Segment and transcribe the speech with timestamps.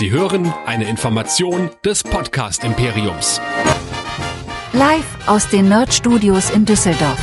[0.00, 3.38] Sie hören eine Information des Podcast Imperiums.
[4.72, 7.18] Live aus den Nerd Studios in Düsseldorf.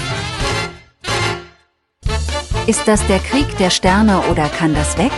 [2.68, 5.12] Ist das der Krieg der Sterne oder kann das weg?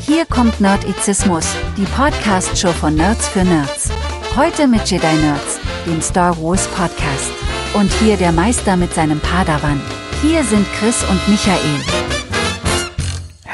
[0.00, 1.46] Hier kommt Nerdizismus,
[1.76, 3.90] die Podcast-Show von Nerds für Nerds.
[4.34, 7.32] Heute mit Jedi Nerds, dem Star Wars Podcast.
[7.74, 9.78] Und hier der Meister mit seinem Padawan.
[10.22, 12.05] Hier sind Chris und Michael.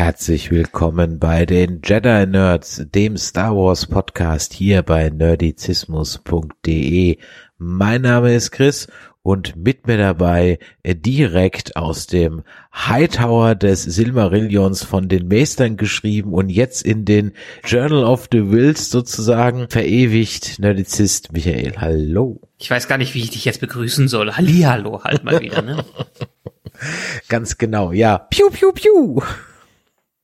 [0.04, 7.18] Herzlich willkommen bei den Jedi Nerds, dem Star Wars Podcast hier bei nerdizismus.de.
[7.56, 8.88] Mein Name ist Chris
[9.22, 12.42] und mit mir dabei äh, direkt aus dem
[12.74, 17.30] Hightower des Silmarillions von den Meistern geschrieben und jetzt in den
[17.64, 21.74] Journal of the Wills sozusagen verewigt Nerdizist Michael.
[21.76, 22.40] Hallo.
[22.58, 24.32] Ich weiß gar nicht, wie ich dich jetzt begrüßen soll.
[24.32, 25.84] Hallihallo halt mal wieder, ne?
[27.28, 28.18] Ganz genau, ja.
[28.18, 29.22] Piu, piu, piu.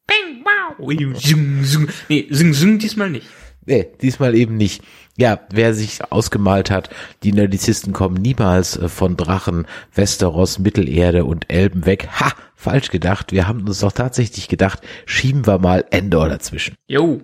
[0.09, 1.21] Bing, wow.
[1.21, 1.89] Zung, zung.
[2.09, 3.29] Nee, zung, zung diesmal nicht.
[3.69, 4.83] Nee, diesmal eben nicht.
[5.19, 6.89] Ja, wer sich ausgemalt hat,
[7.23, 12.09] die Nerdizisten kommen niemals äh, von Drachen, Westeros, Mittelerde und Elben weg.
[12.19, 13.31] Ha, falsch gedacht.
[13.33, 16.77] Wir haben uns doch tatsächlich gedacht, schieben wir mal Endor dazwischen.
[16.87, 17.21] Jo,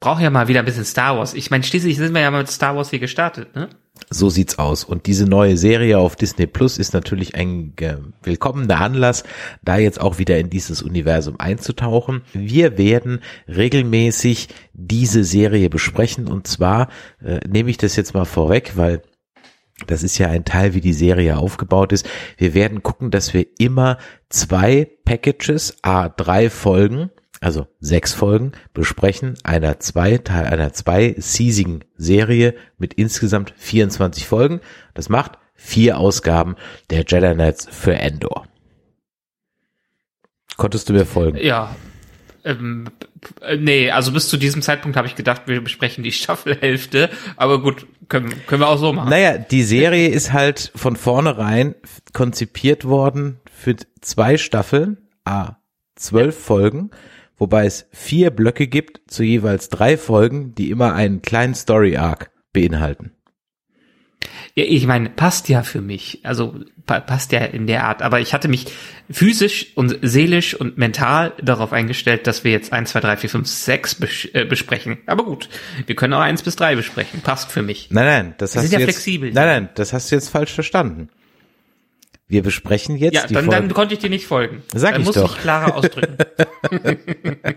[0.00, 1.32] brauch ja mal wieder ein bisschen Star Wars.
[1.32, 3.70] Ich meine, schließlich sind wir ja mal mit Star Wars hier gestartet, ne?
[4.10, 4.84] So sieht's aus.
[4.84, 7.74] Und diese neue Serie auf Disney Plus ist natürlich ein
[8.22, 9.24] willkommener Anlass,
[9.64, 12.22] da jetzt auch wieder in dieses Universum einzutauchen.
[12.32, 16.88] Wir werden regelmäßig diese Serie besprechen und zwar
[17.22, 19.02] äh, nehme ich das jetzt mal vorweg, weil
[19.86, 22.08] das ist ja ein Teil, wie die Serie aufgebaut ist.
[22.38, 23.98] Wir werden gucken, dass wir immer
[24.30, 31.84] zwei Packages, a drei Folgen also sechs Folgen, besprechen einer zwei, Teil einer zwei seasigen
[31.96, 34.60] Serie mit insgesamt 24 Folgen.
[34.94, 36.56] Das macht vier Ausgaben
[36.90, 38.46] der Jedi Knights für Endor.
[40.56, 41.38] Konntest du mir folgen?
[41.38, 41.74] Ja.
[42.44, 42.88] Ähm,
[43.42, 47.60] äh, nee, also bis zu diesem Zeitpunkt habe ich gedacht, wir besprechen die Staffelhälfte, aber
[47.60, 49.10] gut, können, können wir auch so machen.
[49.10, 51.74] Naja, die Serie ist halt von vornherein
[52.12, 55.56] konzipiert worden für zwei Staffeln, a
[55.96, 56.90] zwölf Folgen
[57.38, 62.30] wobei es vier Blöcke gibt zu jeweils drei Folgen, die immer einen kleinen Story Arc
[62.52, 63.12] beinhalten.
[64.54, 66.20] Ja, ich meine, passt ja für mich.
[66.22, 66.54] Also
[66.86, 68.00] pa passt ja in der Art.
[68.02, 68.66] Aber ich hatte mich
[69.10, 73.46] physisch und seelisch und mental darauf eingestellt, dass wir jetzt eins, zwei, drei, vier, fünf,
[73.46, 74.98] sechs bes äh, besprechen.
[75.06, 75.48] Aber gut,
[75.84, 77.20] wir können auch eins bis drei besprechen.
[77.20, 77.88] Passt für mich.
[77.90, 79.32] Nein, nein, das wir hast sind du ja jetzt, flexibel.
[79.32, 81.10] Nein, nein, das hast du jetzt falsch verstanden.
[82.28, 83.60] Wir besprechen jetzt Ja, die dann, Folge.
[83.60, 84.62] dann konnte ich dir nicht folgen.
[84.74, 85.36] Sag dann ich muss doch.
[85.36, 86.16] ich klarer ausdrücken.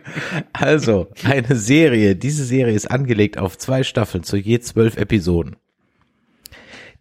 [0.53, 2.15] Also, eine Serie.
[2.15, 5.55] Diese Serie ist angelegt auf zwei Staffeln zu je zwölf Episoden,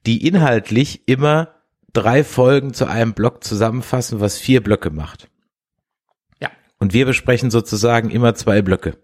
[0.06, 1.54] die inhaltlich immer
[1.92, 5.28] drei Folgen zu einem Block zusammenfassen, was vier Blöcke macht.
[6.40, 6.50] ja.
[6.78, 8.96] Und wir besprechen sozusagen immer zwei Blöcke.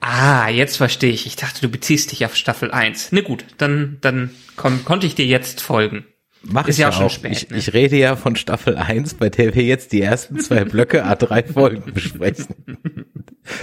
[0.00, 1.26] Ah, jetzt verstehe ich.
[1.26, 3.12] Ich dachte, du beziehst dich auf Staffel 1.
[3.12, 6.06] Ne gut, dann, dann komm, konnte ich dir jetzt folgen.
[6.42, 7.58] Mach Ist ich ja auch schon spät, ich, ne?
[7.58, 11.14] ich rede ja von Staffel 1, bei der wir jetzt die ersten zwei Blöcke a
[11.14, 12.46] drei Folgen besprechen.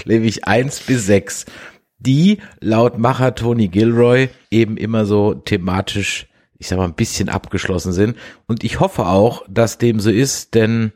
[0.06, 1.46] Nämlich 1 bis 6.
[2.00, 6.28] Die laut Macher Tony Gilroy eben immer so thematisch,
[6.60, 8.16] ich sag mal, ein bisschen abgeschlossen sind.
[8.46, 10.92] Und ich hoffe auch, dass dem so ist, denn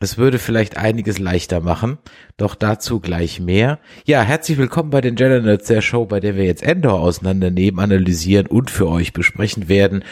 [0.00, 1.98] es würde vielleicht einiges leichter machen.
[2.38, 3.78] Doch dazu gleich mehr.
[4.06, 8.46] Ja, herzlich willkommen bei den Nerds, der Show, bei der wir jetzt Endor auseinandernehmen, analysieren
[8.46, 10.02] und für euch besprechen werden.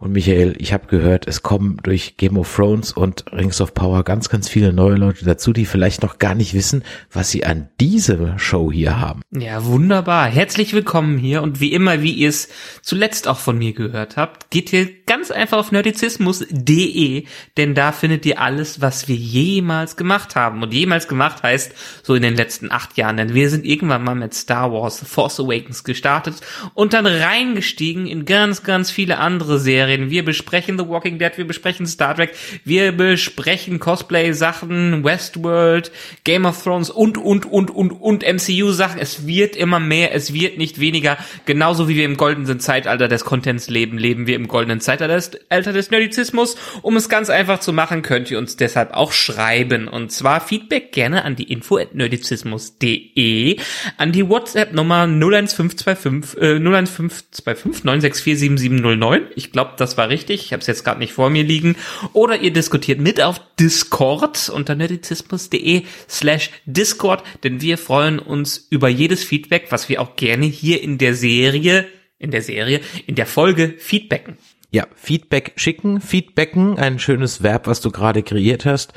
[0.00, 4.04] Und Michael, ich habe gehört, es kommen durch Game of Thrones und Rings of Power
[4.04, 7.68] ganz, ganz viele neue Leute dazu, die vielleicht noch gar nicht wissen, was sie an
[7.80, 9.22] dieser Show hier haben.
[9.32, 10.28] Ja, wunderbar.
[10.28, 12.48] Herzlich willkommen hier und wie immer, wie ihr es
[12.80, 17.24] zuletzt auch von mir gehört habt, geht ihr ganz einfach auf nerdizismus.de,
[17.56, 20.62] denn da findet ihr alles, was wir jemals gemacht haben.
[20.62, 21.72] Und jemals gemacht heißt
[22.04, 25.06] so in den letzten acht Jahren, denn wir sind irgendwann mal mit Star Wars The
[25.06, 26.36] Force Awakens gestartet
[26.74, 29.87] und dann reingestiegen in ganz, ganz viele andere Serien.
[29.88, 32.34] Wir besprechen The Walking Dead, wir besprechen Star Trek,
[32.64, 35.90] wir besprechen Cosplay-Sachen, Westworld,
[36.24, 39.00] Game of Thrones und, und, und, und, und MCU-Sachen.
[39.00, 41.16] Es wird immer mehr, es wird nicht weniger.
[41.46, 45.30] Genauso wie wir im goldenen Zeitalter des Contents leben, leben wir im goldenen Zeitalter des,
[45.48, 46.56] Alter des Nerdizismus.
[46.82, 49.88] Um es ganz einfach zu machen, könnt ihr uns deshalb auch schreiben.
[49.88, 53.58] Und zwar Feedback gerne an die info at nerdizismus.de,
[53.96, 59.28] an die WhatsApp-Nummer 01525, äh, 01525 964 7709.
[59.36, 60.44] Ich glaube, das war richtig.
[60.44, 61.76] Ich habe es jetzt gerade nicht vor mir liegen.
[62.12, 68.88] Oder ihr diskutiert mit auf Discord unter nerdizismus.de slash Discord, denn wir freuen uns über
[68.88, 71.86] jedes Feedback, was wir auch gerne hier in der Serie,
[72.18, 74.36] in der Serie, in der Folge feedbacken.
[74.70, 78.92] Ja, Feedback schicken, Feedbacken, ein schönes Verb, was du gerade kreiert hast.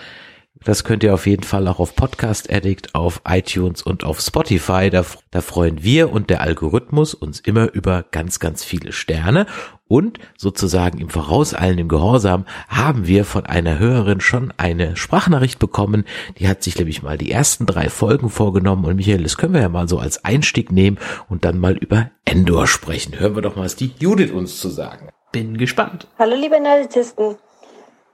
[0.63, 4.91] Das könnt ihr auf jeden Fall auch auf Podcast Addict, auf iTunes und auf Spotify.
[4.91, 9.47] Da, da freuen wir und der Algorithmus uns immer über ganz, ganz viele Sterne.
[9.87, 16.05] Und sozusagen im vorauseilenden Gehorsam haben wir von einer Hörerin schon eine Sprachnachricht bekommen.
[16.37, 18.85] Die hat sich nämlich mal die ersten drei Folgen vorgenommen.
[18.85, 22.11] Und Michael, das können wir ja mal so als Einstieg nehmen und dann mal über
[22.23, 23.19] Endor sprechen.
[23.19, 25.09] Hören wir doch mal, was die Judith uns zu sagen.
[25.31, 26.07] Bin gespannt.
[26.19, 27.35] Hallo liebe Nerdizisten.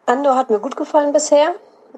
[0.05, 1.53] Andor hat mir gut gefallen bisher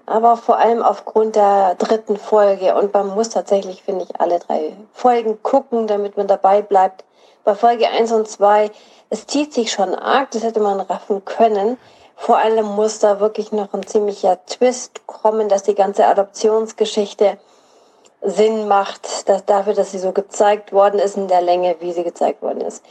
[0.06, 2.76] aber vor allem aufgrund der dritten Folge.
[2.76, 7.04] Und man muss tatsächlich, finde ich, alle drei Folgen gucken, damit man dabei bleibt.
[7.44, 8.72] Bei Folge 1 und 2,
[9.10, 11.78] es zieht sich schon arg, das hätte man raffen können.
[12.16, 17.38] Vor allem muss da wirklich noch ein ziemlicher Twist kommen, dass die ganze Adoptionsgeschichte
[18.22, 22.04] Sinn macht, dass dafür, dass sie so gezeigt worden ist in der Länge, wie sie
[22.04, 22.84] gezeigt worden ist.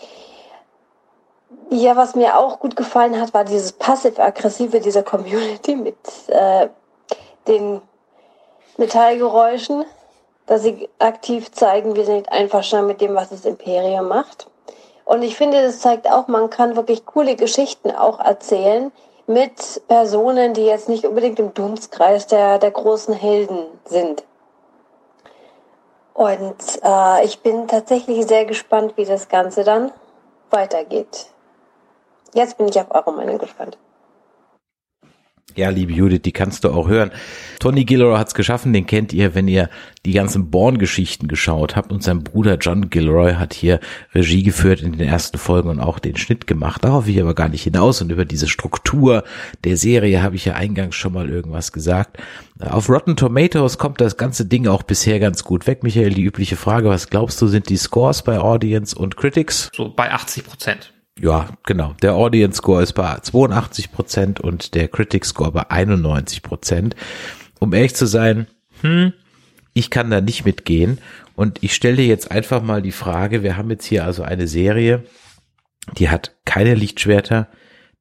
[1.70, 5.96] Ja, was mir auch gut gefallen hat, war dieses passiv-aggressive dieser Community mit
[6.28, 6.68] äh,
[7.46, 7.80] den
[8.76, 9.84] Metallgeräuschen,
[10.46, 14.48] dass sie aktiv zeigen, wir sind einverstanden mit dem, was das Imperium macht.
[15.04, 18.92] Und ich finde, das zeigt auch, man kann wirklich coole Geschichten auch erzählen
[19.26, 24.24] mit Personen, die jetzt nicht unbedingt im Dunstkreis der, der großen Helden sind.
[26.14, 29.92] Und äh, ich bin tatsächlich sehr gespannt, wie das Ganze dann
[30.50, 31.26] weitergeht.
[32.34, 33.78] Jetzt bin ich auf eure Meinung gespannt.
[35.56, 37.10] Ja, liebe Judith, die kannst du auch hören.
[37.58, 39.68] Tony Gilroy hat's geschaffen, den kennt ihr, wenn ihr
[40.06, 41.90] die ganzen Born-Geschichten geschaut habt.
[41.90, 43.80] Und sein Bruder John Gilroy hat hier
[44.14, 46.84] Regie geführt in den ersten Folgen und auch den Schnitt gemacht.
[46.84, 48.00] Darauf will ich aber gar nicht hinaus.
[48.00, 49.24] Und über diese Struktur
[49.64, 52.18] der Serie habe ich ja eingangs schon mal irgendwas gesagt.
[52.60, 55.82] Auf Rotten Tomatoes kommt das ganze Ding auch bisher ganz gut weg.
[55.82, 59.70] Michael, die übliche Frage, was glaubst du, sind die Scores bei Audience und Critics?
[59.74, 60.92] So bei 80 Prozent.
[61.20, 61.94] Ja, genau.
[62.02, 66.94] Der Audience Score ist bei 82 Prozent und der Critic Score bei 91 Prozent.
[67.58, 68.46] Um ehrlich zu sein,
[68.82, 69.12] hm,
[69.74, 70.98] ich kann da nicht mitgehen.
[71.34, 74.48] Und ich stelle dir jetzt einfach mal die Frage, wir haben jetzt hier also eine
[74.48, 75.04] Serie,
[75.96, 77.48] die hat keine Lichtschwerter,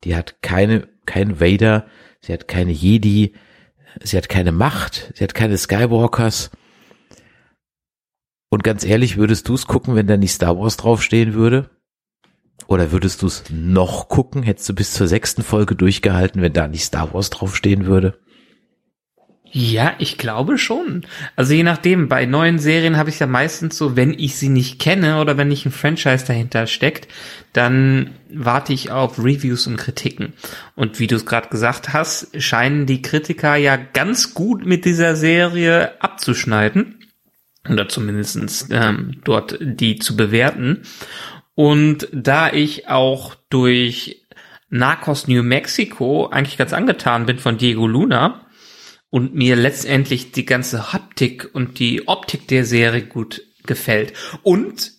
[0.03, 1.85] die hat keine, kein Vader,
[2.19, 3.33] sie hat keine Jedi,
[4.01, 6.51] sie hat keine Macht, sie hat keine Skywalkers.
[8.49, 11.69] Und ganz ehrlich, würdest du es gucken, wenn da nicht Star Wars draufstehen würde?
[12.65, 14.43] Oder würdest du es noch gucken?
[14.43, 18.19] Hättest du bis zur sechsten Folge durchgehalten, wenn da nicht Star Wars draufstehen würde?
[19.51, 21.05] Ja, ich glaube schon.
[21.35, 24.79] Also je nachdem, bei neuen Serien habe ich ja meistens so, wenn ich sie nicht
[24.79, 27.07] kenne oder wenn nicht ein Franchise dahinter steckt,
[27.53, 30.33] dann warte ich auf Reviews und Kritiken.
[30.75, 35.15] Und wie du es gerade gesagt hast, scheinen die Kritiker ja ganz gut mit dieser
[35.15, 36.95] Serie abzuschneiden.
[37.69, 40.83] Oder zumindestens ähm, dort die zu bewerten.
[41.57, 44.27] Und da ich auch durch
[44.69, 48.45] Narcos New Mexico eigentlich ganz angetan bin von Diego Luna
[49.09, 54.13] und mir letztendlich die ganze Haptik und die Optik der Serie gut gefällt
[54.43, 54.91] und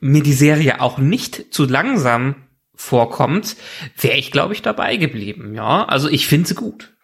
[0.00, 3.54] mir die Serie auch nicht zu langsam vorkommt,
[3.96, 5.54] wäre ich, glaube ich, dabei geblieben.
[5.54, 6.96] Ja, also ich finde sie gut.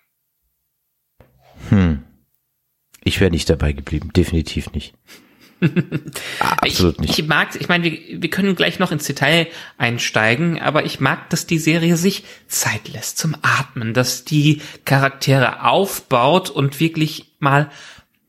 [1.68, 2.02] Hm.
[3.04, 4.96] Ich wäre nicht dabei geblieben, definitiv nicht.
[6.40, 7.10] Absolut nicht.
[7.10, 9.46] Ich, ich mag, ich meine, wir, wir können gleich noch ins Detail
[9.76, 15.64] einsteigen, aber ich mag, dass die Serie sich Zeit lässt zum Atmen, dass die Charaktere
[15.64, 17.70] aufbaut und wirklich mal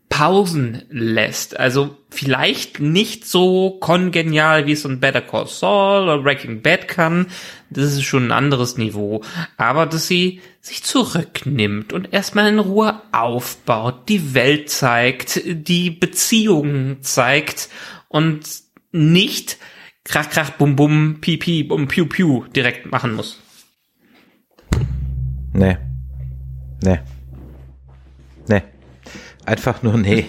[0.10, 1.60] Pausen lässt.
[1.60, 7.28] Also vielleicht nicht so kongenial, wie es ein Better Call Saul oder Breaking Bad kann.
[7.70, 9.22] Das ist schon ein anderes Niveau.
[9.58, 17.02] Aber dass sie sich zurücknimmt und erstmal in Ruhe aufbaut, die Welt zeigt, die Beziehungen
[17.02, 17.70] zeigt
[18.10, 18.42] und
[18.92, 19.58] nicht
[20.04, 23.40] krach, krach, bum, bum, pipi, bum, piu, piu direkt machen muss.
[25.54, 25.78] Nee.
[26.84, 27.00] Nee.
[29.50, 30.26] Einfach nur nee.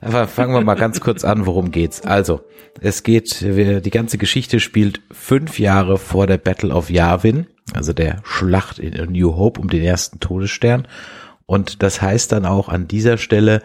[0.00, 2.00] Aber fangen wir mal ganz kurz an, worum geht's.
[2.00, 2.40] Also,
[2.80, 8.20] es geht, die ganze Geschichte spielt fünf Jahre vor der Battle of Yavin, also der
[8.24, 10.88] Schlacht in New Hope um den ersten Todesstern.
[11.46, 13.62] Und das heißt dann auch an dieser Stelle,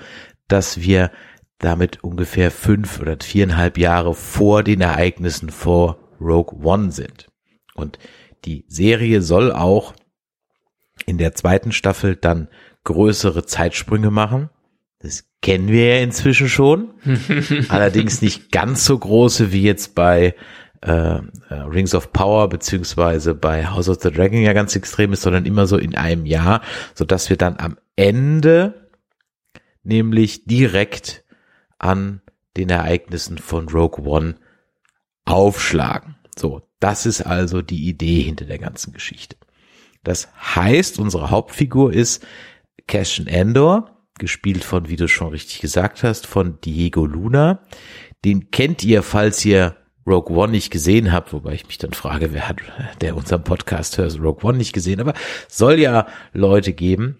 [0.48, 1.10] dass wir
[1.58, 7.32] damit ungefähr fünf oder viereinhalb Jahre vor den Ereignissen vor Rogue One sind.
[7.74, 7.98] Und
[8.46, 9.96] die Serie soll auch
[11.08, 12.48] in der zweiten Staffel dann
[12.84, 14.52] größere Zeitsprünge machen.
[15.04, 16.94] Das kennen wir ja inzwischen schon.
[17.70, 20.34] Allerdings nicht ganz so große wie jetzt bei
[20.82, 25.22] äh, äh, Rings of Power beziehungsweise bei House of the Dragon ja ganz extrem ist,
[25.22, 26.62] sondern immer so in einem Jahr,
[26.96, 28.90] so dass wir dann am Ende
[29.84, 31.26] nämlich direkt
[31.80, 32.22] an
[32.56, 34.36] den Ereignissen von Rogue One
[35.26, 36.16] aufschlagen.
[36.38, 39.36] So, das ist also die Idee hinter der ganzen Geschichte.
[40.04, 42.26] Das heißt, unsere Hauptfigur ist
[42.88, 47.60] Cassian Endor, gespielt von, wie du schon richtig gesagt hast, von Diego Luna.
[48.26, 52.34] Den kennt ihr, falls ihr Rogue One nicht gesehen habt, wobei ich mich dann frage,
[52.34, 52.58] wer hat,
[53.02, 55.14] der unseren Podcast hört, Rogue One nicht gesehen, aber
[55.48, 57.20] soll ja Leute geben,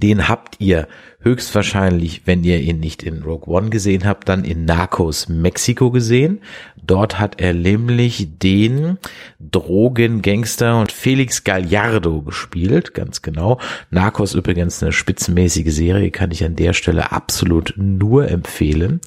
[0.00, 0.88] den habt ihr
[1.20, 6.40] höchstwahrscheinlich, wenn ihr ihn nicht in Rogue One gesehen habt, dann in Narcos Mexiko gesehen.
[6.84, 8.98] Dort hat er nämlich den
[9.38, 13.60] Drogengangster und Felix Gallardo gespielt, ganz genau.
[13.90, 19.00] Narcos übrigens eine spitzenmäßige Serie, kann ich an der Stelle absolut nur empfehlen.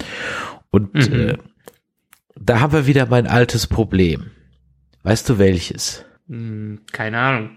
[0.71, 1.29] Und mhm.
[1.29, 1.37] äh,
[2.39, 4.31] da haben wir wieder mein altes Problem.
[5.03, 6.05] Weißt du welches?
[6.27, 7.49] Hm, keine Ahnung.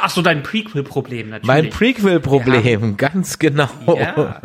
[0.00, 1.46] Ach so, dein Prequel-Problem natürlich.
[1.46, 2.90] Mein Prequel-Problem, ja.
[2.96, 3.68] ganz genau.
[3.86, 4.40] Ja.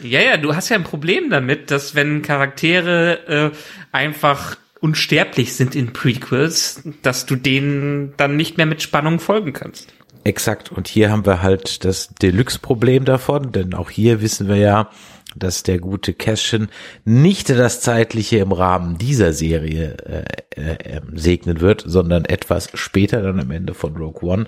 [0.00, 3.56] ja, ja, du hast ja ein Problem damit, dass wenn Charaktere äh,
[3.92, 9.92] einfach unsterblich sind in Prequels, dass du denen dann nicht mehr mit Spannung folgen kannst.
[10.24, 10.72] Exakt.
[10.72, 14.90] Und hier haben wir halt das Deluxe-Problem davon, denn auch hier wissen wir ja,
[15.38, 16.68] dass der gute Cashin
[17.04, 23.22] nicht das Zeitliche im Rahmen dieser Serie äh, äh, ähm, segnen wird, sondern etwas später
[23.22, 24.46] dann am Ende von Rogue One.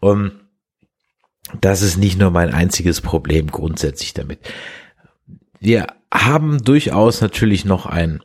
[0.00, 0.32] Um,
[1.60, 4.38] das ist nicht nur mein einziges Problem grundsätzlich damit.
[5.58, 8.22] Wir haben durchaus natürlich noch einen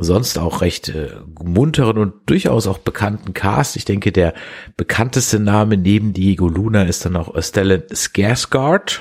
[0.00, 1.10] sonst auch recht äh,
[1.42, 3.76] munteren und durchaus auch bekannten Cast.
[3.76, 4.34] Ich denke, der
[4.76, 9.00] bekannteste Name neben Diego Luna ist dann auch Stellan Skarsgård.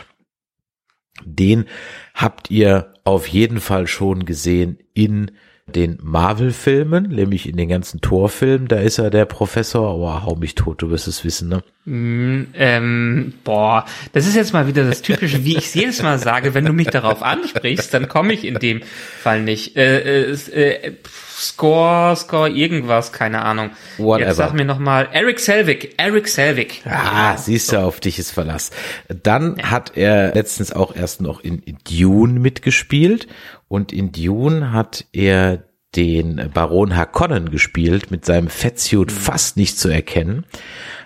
[1.26, 1.66] Den
[2.14, 5.32] habt ihr auf jeden Fall schon gesehen in
[5.70, 10.56] den Marvel-Filmen, nämlich in den ganzen Torfilmen, da ist er der Professor, oh, hau mich
[10.56, 11.64] tot, du wirst es wissen, ne?
[11.86, 16.20] Mm, ähm, boah, das ist jetzt mal wieder das Typische, wie ich es jedes Mal
[16.20, 18.82] sage, wenn du mich darauf ansprichst, dann komme ich in dem
[19.22, 19.78] Fall nicht.
[19.78, 20.94] Äh, äh, äh,
[21.40, 23.70] Score, Score, irgendwas, keine Ahnung.
[23.98, 24.28] Whatever.
[24.28, 26.82] Jetzt sag mir nochmal, Eric Selvig, Eric Selvig.
[26.86, 28.72] Ah, siehst du, auf dich ist Verlass.
[29.08, 29.72] Dann ja.
[29.72, 33.28] hat er letztens auch erst noch in Dune mitgespielt
[33.70, 35.64] und in Dune hat er
[35.96, 39.16] den Baron Harkonnen gespielt, mit seinem Fettsuit mhm.
[39.16, 40.46] fast nicht zu erkennen.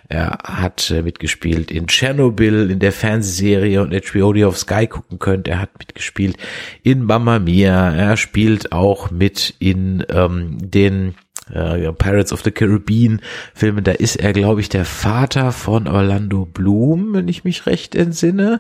[0.10, 5.20] Er hat äh, mitgespielt in Chernobyl, in der Fernsehserie und HBO, die auf Sky gucken
[5.20, 5.48] könnt.
[5.48, 6.38] Er hat mitgespielt
[6.84, 7.94] in Mamma Mia.
[7.96, 11.16] Er spielt auch mit in ähm, den
[11.52, 13.22] äh, Pirates of the Caribbean
[13.54, 13.84] Filmen.
[13.84, 18.60] Da ist er, glaube ich, der Vater von Orlando Bloom, wenn ich mich recht entsinne.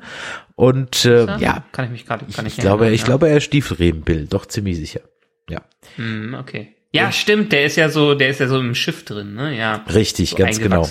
[0.55, 3.05] Und äh, ja, kann ich mich gerade, kann ich, ich glaube, ich ja.
[3.05, 5.01] glaube, er ist Stiefelrebenbild, doch ziemlich sicher.
[5.49, 5.61] Ja.
[5.97, 6.75] Mm, okay.
[6.95, 9.57] Ja, stimmt, der ist ja so, der ist ja so im Schiff drin, ne?
[9.57, 9.83] Ja.
[9.91, 10.87] Richtig, so ganz genau.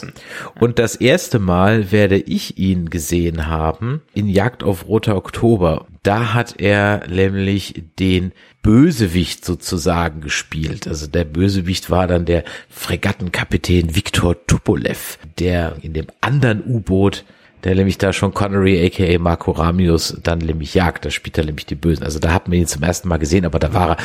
[0.58, 5.86] Und das erste Mal werde ich ihn gesehen haben in Jagd auf Roter Oktober.
[6.02, 8.32] Da hat er nämlich den
[8.62, 10.88] Bösewicht sozusagen gespielt.
[10.88, 17.24] Also der Bösewicht war dann der Fregattenkapitän Viktor Tupolev, der in dem anderen U-Boot
[17.64, 21.64] der nämlich da schon Connery aka Marco Ramius dann nämlich jagt, da spielt er nämlich
[21.64, 22.02] die Bösen.
[22.02, 23.96] Also da hat man ihn zum ersten Mal gesehen, aber da war er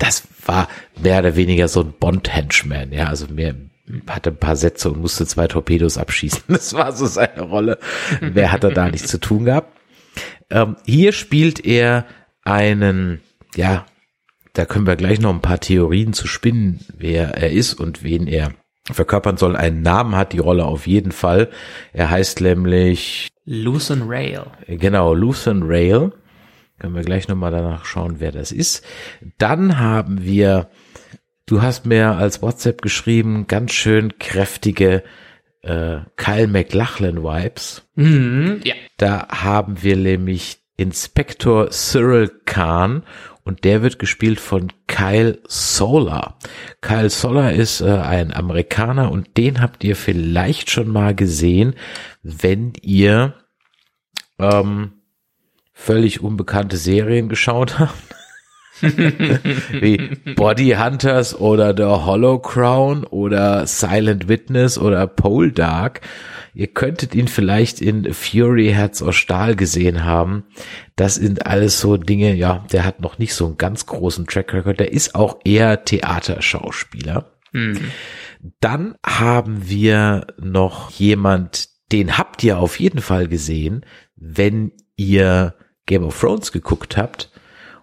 [0.00, 0.68] das war
[1.00, 3.54] mehr oder weniger so ein Bond-Henchman, ja, also mehr,
[4.08, 6.42] hatte ein paar Sätze und musste zwei Torpedos abschießen.
[6.48, 7.78] Das war so seine Rolle.
[8.20, 9.76] Wer hat er da nichts zu tun gehabt?
[10.48, 12.06] Ähm, hier spielt er
[12.42, 13.20] einen,
[13.54, 13.86] ja,
[14.54, 18.26] da können wir gleich noch ein paar Theorien zu spinnen, wer er ist und wen
[18.26, 18.52] er
[18.90, 19.54] verkörpern soll.
[19.54, 21.50] Einen Namen hat die Rolle auf jeden Fall.
[21.92, 24.46] Er heißt nämlich Lucen Rail.
[24.66, 26.12] Genau, Lucen Rail.
[26.80, 28.84] Können wir gleich nochmal danach schauen, wer das ist.
[29.36, 30.70] Dann haben wir,
[31.44, 35.04] du hast mir als WhatsApp geschrieben, ganz schön kräftige
[35.60, 37.82] äh, Kyle McLachlan-Vibes.
[37.96, 38.74] Mhm, ja.
[38.96, 43.02] Da haben wir nämlich Inspektor Cyril Khan
[43.44, 46.38] und der wird gespielt von Kyle Solar.
[46.80, 51.74] Kyle Solar ist äh, ein Amerikaner und den habt ihr vielleicht schon mal gesehen,
[52.22, 53.34] wenn ihr
[54.38, 54.92] ähm,
[55.80, 57.90] völlig unbekannte Serien geschaut haben.
[58.80, 59.98] Wie
[60.36, 66.00] Body Hunters oder The Hollow Crown oder Silent Witness oder Pole Dark.
[66.54, 70.44] Ihr könntet ihn vielleicht in Fury Herz aus Stahl gesehen haben.
[70.96, 74.52] Das sind alles so Dinge, ja, der hat noch nicht so einen ganz großen Track
[74.52, 74.80] Record.
[74.80, 77.32] Der ist auch eher Theaterschauspieler.
[77.52, 77.90] Mhm.
[78.60, 83.84] Dann haben wir noch jemand, den habt ihr auf jeden Fall gesehen,
[84.16, 85.54] wenn ihr
[85.90, 87.30] Game of Thrones geguckt habt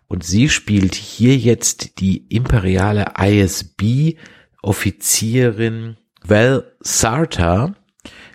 [0.08, 4.16] und sie spielt hier jetzt die imperiale ISB
[4.64, 7.76] Offizierin Val Sarta,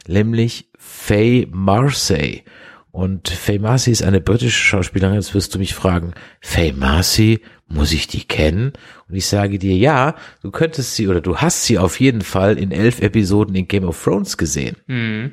[0.07, 2.45] nämlich Faye Marcy.
[2.91, 5.15] Und Faye Marcy ist eine britische Schauspielerin.
[5.15, 6.13] Jetzt wirst du mich fragen,
[6.43, 8.75] Faye Marcy, muss ich die kennen?
[9.09, 12.59] Und ich sage dir, ja, du könntest sie oder du hast sie auf jeden Fall
[12.59, 14.77] in elf Episoden in Game of Thrones gesehen.
[14.87, 15.33] Mhm.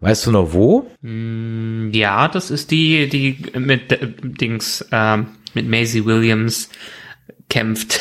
[0.00, 0.88] Weißt du noch wo?
[1.02, 6.68] Mm, Ja, das ist die, die mit äh, Dings, ähm, mit Maisie Williams
[7.48, 7.98] kämpft,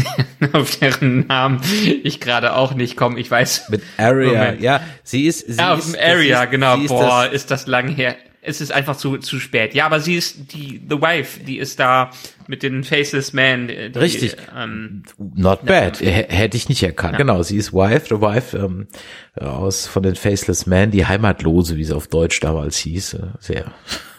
[0.52, 1.60] auf deren Namen
[2.02, 3.20] ich gerade auch nicht komme.
[3.20, 3.68] Ich weiß.
[3.68, 4.26] Mit Aria.
[4.32, 4.60] Moment.
[4.62, 5.46] Ja, sie ist.
[5.46, 6.76] Sie ja, auf ist, dem Area, ist, genau.
[6.78, 8.16] ist Boah, das- ist das lang her.
[8.48, 9.74] Es ist einfach zu, zu spät.
[9.74, 12.10] Ja, aber sie ist die, The Wife, die ist da
[12.46, 13.68] mit den Faceless Man.
[13.68, 14.36] Die, Richtig.
[14.56, 16.00] Ähm, Not bad.
[16.00, 17.18] H hätte ich nicht erkannt.
[17.18, 18.88] Genau, sie ist Wife, the Wife ähm,
[19.36, 23.14] aus von den Faceless Men, die Heimatlose, wie sie auf Deutsch damals hieß.
[23.14, 23.64] Äh, Sehr,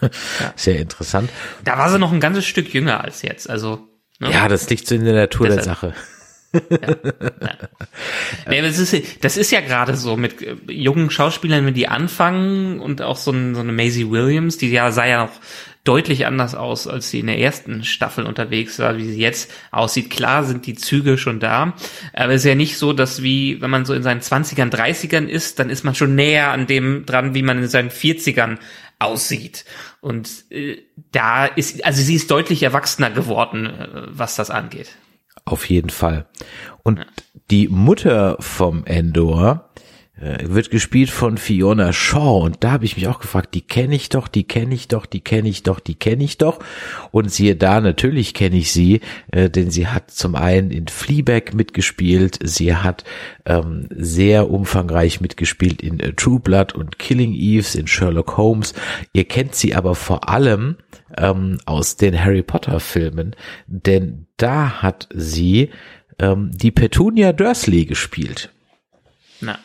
[0.56, 1.28] sehr interessant.
[1.64, 3.50] da war sie noch ein ganzes Stück jünger als jetzt.
[3.50, 3.88] Also.
[4.20, 4.30] Ne?
[4.30, 5.94] Ja, das liegt so in der Natur der Deshalb.
[6.52, 7.70] Sache.
[8.48, 12.80] Nee, das, ist, das ist ja gerade so mit äh, jungen Schauspielern, wenn die anfangen
[12.80, 15.32] und auch so, ein, so eine Maisie Williams, die ja sah ja noch
[15.84, 20.10] deutlich anders aus, als sie in der ersten Staffel unterwegs war, wie sie jetzt aussieht.
[20.10, 21.74] Klar sind die Züge schon da,
[22.12, 25.26] aber es ist ja nicht so, dass wie, wenn man so in seinen 20ern, 30ern
[25.26, 28.58] ist, dann ist man schon näher an dem dran, wie man in seinen 40ern
[28.98, 29.64] aussieht.
[30.00, 30.78] Und äh,
[31.12, 34.90] da ist, also sie ist deutlich erwachsener geworden, äh, was das angeht.
[35.50, 36.26] Auf jeden Fall.
[36.84, 37.04] Und
[37.50, 39.68] die Mutter vom Endor
[40.20, 42.44] äh, wird gespielt von Fiona Shaw.
[42.44, 45.06] Und da habe ich mich auch gefragt, die kenne ich doch, die kenne ich doch,
[45.06, 46.60] die kenne ich doch, die kenne ich doch.
[47.10, 49.00] Und siehe da, natürlich kenne ich sie,
[49.32, 53.02] äh, denn sie hat zum einen in Fleabag mitgespielt, sie hat
[53.44, 58.72] ähm, sehr umfangreich mitgespielt in äh, True Blood und Killing Eves, in Sherlock Holmes.
[59.12, 60.76] Ihr kennt sie aber vor allem
[61.16, 63.36] ähm, aus den Harry Potter Filmen,
[63.66, 65.70] denn da hat sie
[66.18, 68.50] ähm, die Petunia Dursley gespielt.
[69.40, 69.58] Na.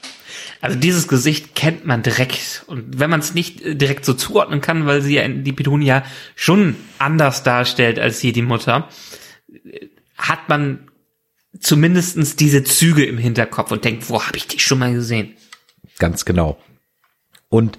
[0.62, 2.64] Also dieses Gesicht kennt man direkt.
[2.68, 6.04] Und wenn man es nicht äh, direkt so zuordnen kann, weil sie ja die Petunia
[6.36, 8.90] schon anders darstellt als hier die Mutter,
[9.54, 9.88] äh,
[10.18, 10.90] hat man
[11.60, 15.36] zumindestens diese Züge im Hinterkopf und denkt, wo habe ich die schon mal gesehen?
[16.00, 16.58] Ganz genau.
[17.50, 17.78] Und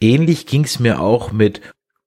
[0.00, 1.60] ähnlich ging's mir auch mit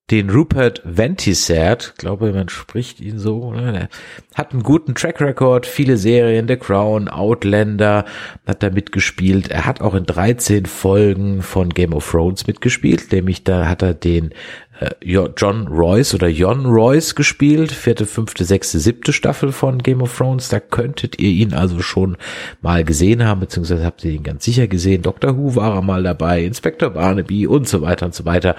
[0.09, 3.89] den Rupert Ventisert, glaube man spricht ihn so, ne?
[4.35, 8.05] Hat einen guten Track Record, viele Serien, The Crown, Outlander,
[8.45, 9.49] hat da mitgespielt.
[9.49, 13.93] Er hat auch in 13 Folgen von Game of Thrones mitgespielt, nämlich da hat er
[13.93, 14.31] den
[14.79, 20.01] äh, Jo- John Royce oder Jon Royce gespielt, vierte, fünfte, sechste, siebte Staffel von Game
[20.01, 20.47] of Thrones.
[20.47, 22.15] Da könntet ihr ihn also schon
[22.61, 25.01] mal gesehen haben, beziehungsweise habt ihr ihn ganz sicher gesehen.
[25.01, 25.35] Dr.
[25.37, 28.55] Who war er mal dabei, Inspector Barnaby und so weiter und so weiter.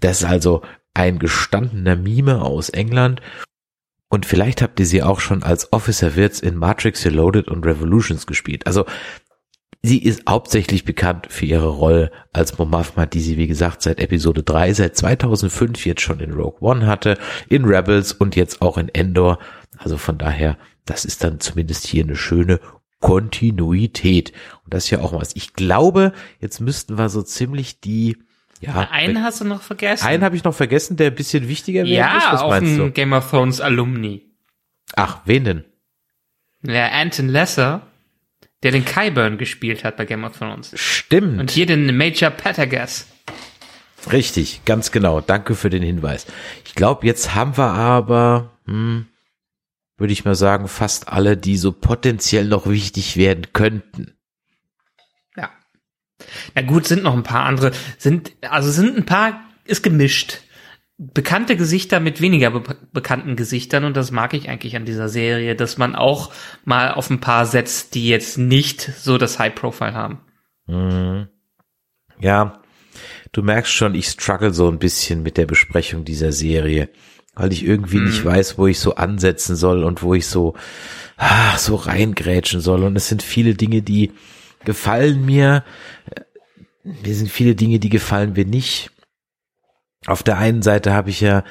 [0.00, 0.62] Das ist also
[0.96, 3.20] ein gestandener Mime aus England.
[4.08, 8.26] Und vielleicht habt ihr sie auch schon als Officer Wirtz in Matrix Reloaded und Revolutions
[8.26, 8.66] gespielt.
[8.66, 8.86] Also
[9.82, 14.00] Sie ist hauptsächlich bekannt für ihre Rolle als Mon Mothma, die sie, wie gesagt, seit
[14.00, 17.16] Episode 3, seit 2005 jetzt schon in Rogue One hatte,
[17.48, 19.38] in Rebels und jetzt auch in Endor.
[19.78, 22.58] Also von daher, das ist dann zumindest hier eine schöne
[22.98, 24.32] Kontinuität.
[24.64, 25.36] Und das ist ja auch was.
[25.36, 28.16] Ich glaube, jetzt müssten wir so ziemlich die,
[28.60, 30.06] ja, Einen hast du noch vergessen.
[30.06, 31.94] einen habe ich noch vergessen, der ein bisschen wichtiger wäre.
[31.94, 32.90] ja, Was auch meinst ein du?
[32.90, 34.22] Game of Thrones Alumni.
[34.94, 35.64] Ach, wen denn?
[36.62, 37.82] Der Anton Lesser,
[38.62, 40.72] der den Kyburn gespielt hat bei Game of Thrones.
[40.74, 41.38] Stimmt.
[41.40, 43.06] Und hier den Major Patagas.
[44.10, 45.20] Richtig, ganz genau.
[45.20, 46.26] Danke für den Hinweis.
[46.64, 49.06] Ich glaube, jetzt haben wir aber, hm,
[49.96, 54.15] würde ich mal sagen, fast alle, die so potenziell noch wichtig werden könnten.
[56.54, 60.40] Na gut, sind noch ein paar andere, sind, also sind ein paar, ist gemischt.
[60.98, 65.54] Bekannte Gesichter mit weniger be bekannten Gesichtern und das mag ich eigentlich an dieser Serie,
[65.54, 66.32] dass man auch
[66.64, 70.20] mal auf ein paar setzt, die jetzt nicht so das High Profile haben.
[70.66, 71.28] Mhm.
[72.18, 72.62] Ja,
[73.32, 76.88] du merkst schon, ich struggle so ein bisschen mit der Besprechung dieser Serie,
[77.34, 80.54] weil ich irgendwie nicht weiß, wo ich so ansetzen soll und wo ich so,
[81.18, 82.82] ah, so reingrätschen soll.
[82.82, 84.12] Und es sind viele Dinge, die
[84.64, 85.64] gefallen mir.
[86.86, 88.90] Mir sind viele Dinge, die gefallen mir nicht.
[90.06, 91.42] Auf der einen Seite habe ich ja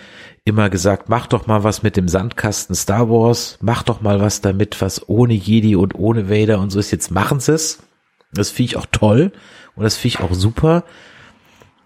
[0.46, 4.40] immer gesagt, mach doch mal was mit dem Sandkasten Star Wars, mach doch mal was
[4.40, 6.92] damit, was ohne Jedi und ohne Vader und so ist.
[6.92, 7.84] Jetzt machen sie es.
[8.32, 9.34] Das finde ich auch toll
[9.76, 10.86] und das finde ich auch super.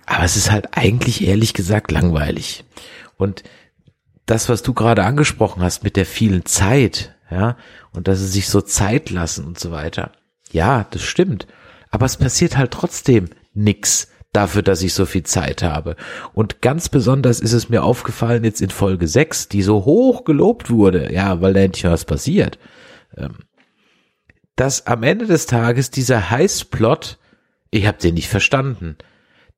[0.06, 2.66] Aber es ist halt eigentlich ehrlich gesagt langweilig.
[3.18, 3.44] Und
[4.28, 7.58] das, was du gerade angesprochen hast mit der vielen Zeit, ja,
[7.94, 10.12] und dass sie sich so Zeit lassen und so weiter.
[10.52, 11.48] Ja, das stimmt.
[11.90, 15.96] Aber es passiert halt trotzdem nix dafür, dass ich so viel Zeit habe.
[16.34, 20.70] Und ganz besonders ist es mir aufgefallen jetzt in Folge 6, die so hoch gelobt
[20.70, 22.60] wurde, ja, weil da endlich was passiert.
[23.18, 23.40] Ähm,
[24.56, 27.18] dass am Ende des Tages dieser Heißplot,
[27.72, 28.98] ich habe den nicht verstanden.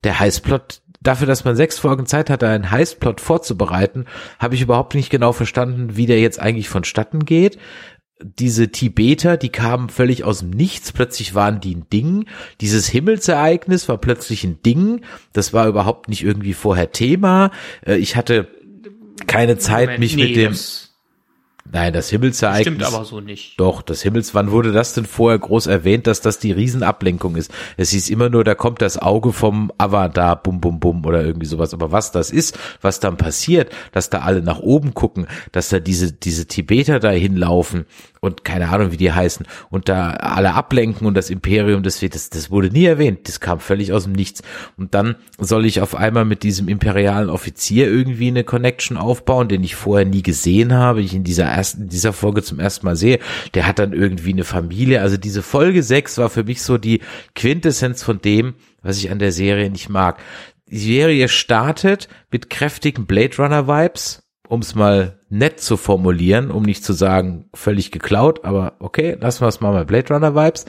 [0.04, 4.06] Der Heißplot, dafür, dass man sechs Folgen Zeit hatte, einen Heißplot vorzubereiten,
[4.38, 7.58] habe ich überhaupt nicht genau verstanden, wie der jetzt eigentlich vonstatten geht.
[8.24, 12.26] Diese Tibeter, die kamen völlig aus dem Nichts, plötzlich waren die ein Ding.
[12.60, 15.02] Dieses Himmelsereignis war plötzlich ein Ding.
[15.32, 17.50] Das war überhaupt nicht irgendwie vorher Thema.
[17.86, 18.48] Äh, ich hatte
[19.26, 20.54] keine Zeit, Moment, mich nee, mit dem.
[21.70, 22.62] Nein, das Himmelsereignis.
[22.62, 23.58] Stimmt aber so nicht.
[23.58, 27.50] Doch, das Himmels, wann wurde das denn vorher groß erwähnt, dass das die Riesenablenkung ist?
[27.76, 31.46] Es hieß immer nur, da kommt das Auge vom Avatar, bum, bum, bum oder irgendwie
[31.46, 31.72] sowas.
[31.72, 35.78] Aber was das ist, was dann passiert, dass da alle nach oben gucken, dass da
[35.78, 37.86] diese, diese Tibeter da hinlaufen
[38.22, 42.30] und keine Ahnung, wie die heißen und da alle ablenken und das Imperium, das, das,
[42.30, 43.26] das wurde nie erwähnt.
[43.26, 44.42] Das kam völlig aus dem Nichts.
[44.76, 49.64] Und dann soll ich auf einmal mit diesem imperialen Offizier irgendwie eine Connection aufbauen, den
[49.64, 53.18] ich vorher nie gesehen habe, ich in dieser ersten, dieser Folge zum ersten Mal sehe.
[53.54, 55.00] Der hat dann irgendwie eine Familie.
[55.00, 57.00] Also diese Folge 6 war für mich so die
[57.34, 60.20] Quintessenz von dem, was ich an der Serie nicht mag.
[60.70, 66.62] Die Serie startet mit kräftigen Blade Runner Vibes, um es mal nett zu formulieren, um
[66.62, 70.66] nicht zu sagen völlig geklaut, aber okay, lassen wir es mal bei Blade Runner Vibes,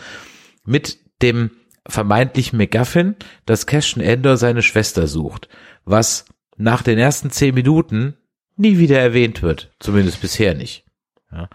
[0.66, 1.52] mit dem
[1.88, 5.50] vermeintlichen McGuffin, dass Cassian Endor seine Schwester sucht,
[5.86, 8.16] was nach den ersten zehn Minuten
[8.56, 10.86] nie wieder erwähnt wird, zumindest bisher nicht.
[11.32, 11.50] Ja.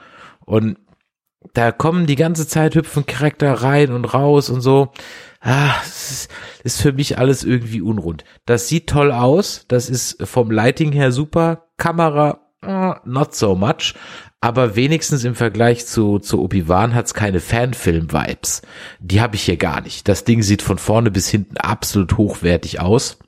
[0.44, 0.78] Und
[1.54, 4.92] da kommen die ganze Zeit hüpfen Charakter rein und raus und so.
[5.40, 6.28] Ah, ist,
[6.64, 8.24] ist für mich alles irgendwie unrund.
[8.44, 13.94] Das sieht toll aus, das ist vom Lighting her super, Kamera uh, not so much,
[14.40, 18.62] aber wenigstens im Vergleich zu, zu Obi-Wan hat's keine Fanfilm-Vibes.
[19.00, 20.08] Die habe ich hier gar nicht.
[20.08, 23.18] Das Ding sieht von vorne bis hinten absolut hochwertig aus.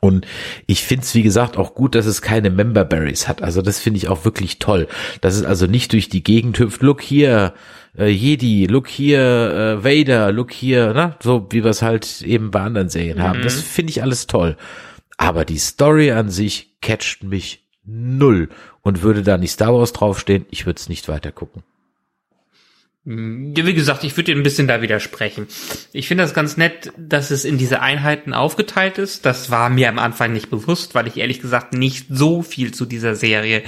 [0.00, 0.26] Und
[0.66, 3.42] ich find's wie gesagt, auch gut, dass es keine Member Berries hat.
[3.42, 4.88] Also das finde ich auch wirklich toll.
[5.22, 7.54] Dass es also nicht durch die Gegend hüpft, look hier,
[7.98, 11.16] äh, Jedi, look hier, äh, Vader, look hier, ne?
[11.20, 13.42] so wie wir es halt eben bei anderen Serien haben.
[13.42, 14.56] Das finde ich alles toll.
[15.16, 18.48] Aber die Story an sich catcht mich null.
[18.82, 21.64] Und würde da nicht Star Wars draufstehen, ich würde es nicht weiter gucken.
[23.04, 25.46] Ja, wie gesagt, ich würde dir ein bisschen da widersprechen.
[25.92, 29.24] Ich finde das ganz nett, dass es in diese Einheiten aufgeteilt ist.
[29.24, 32.84] Das war mir am Anfang nicht bewusst, weil ich ehrlich gesagt nicht so viel zu
[32.84, 33.62] dieser Serie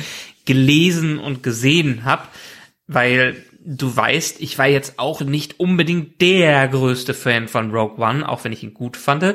[0.45, 2.27] gelesen und gesehen habe,
[2.89, 8.29] weil du weißt, ich war jetzt auch nicht unbedingt der größte Fan von Rogue One,
[8.29, 9.35] auch wenn ich ihn gut fand.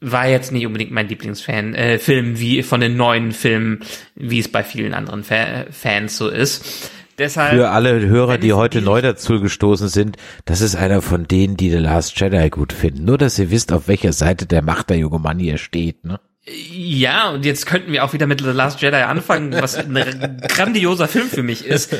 [0.00, 3.80] War jetzt nicht unbedingt mein Lieblingsfan, äh, Film wie von den neuen Filmen,
[4.16, 6.90] wie es bei vielen anderen Fa Fans so ist.
[7.18, 11.56] Deshalb, Für alle Hörer, die heute neu dazu gestoßen sind, das ist einer von denen,
[11.56, 13.04] die The Last Jedi gut finden.
[13.04, 16.04] Nur, dass ihr wisst, auf welcher Seite der Macht der junge Mann hier steht.
[16.04, 16.18] Ne?
[16.44, 21.06] Ja, und jetzt könnten wir auch wieder mit The Last Jedi anfangen, was ein grandioser
[21.06, 21.94] Film für mich ist.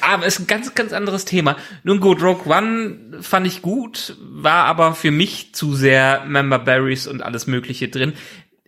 [0.00, 1.56] Aber ist ein ganz, ganz anderes Thema.
[1.82, 7.08] Nun gut, Rogue One fand ich gut, war aber für mich zu sehr Member Berries
[7.08, 8.12] und alles Mögliche drin.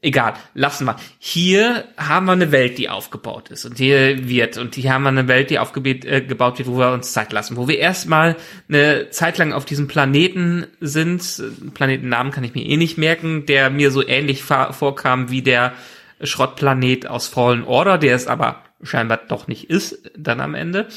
[0.02, 0.96] Egal, lassen wir.
[1.18, 5.10] Hier haben wir eine Welt, die aufgebaut ist und hier wird und hier haben wir
[5.10, 8.36] eine Welt, die aufgebaut äh, gebaut wird, wo wir uns Zeit lassen, wo wir erstmal
[8.68, 11.42] eine Zeit lang auf diesem Planeten sind.
[11.74, 15.74] Planetennamen kann ich mir eh nicht merken, der mir so ähnlich vorkam wie der
[16.22, 20.88] Schrottplanet aus Fallen Order, der es aber scheinbar doch nicht ist, dann am Ende.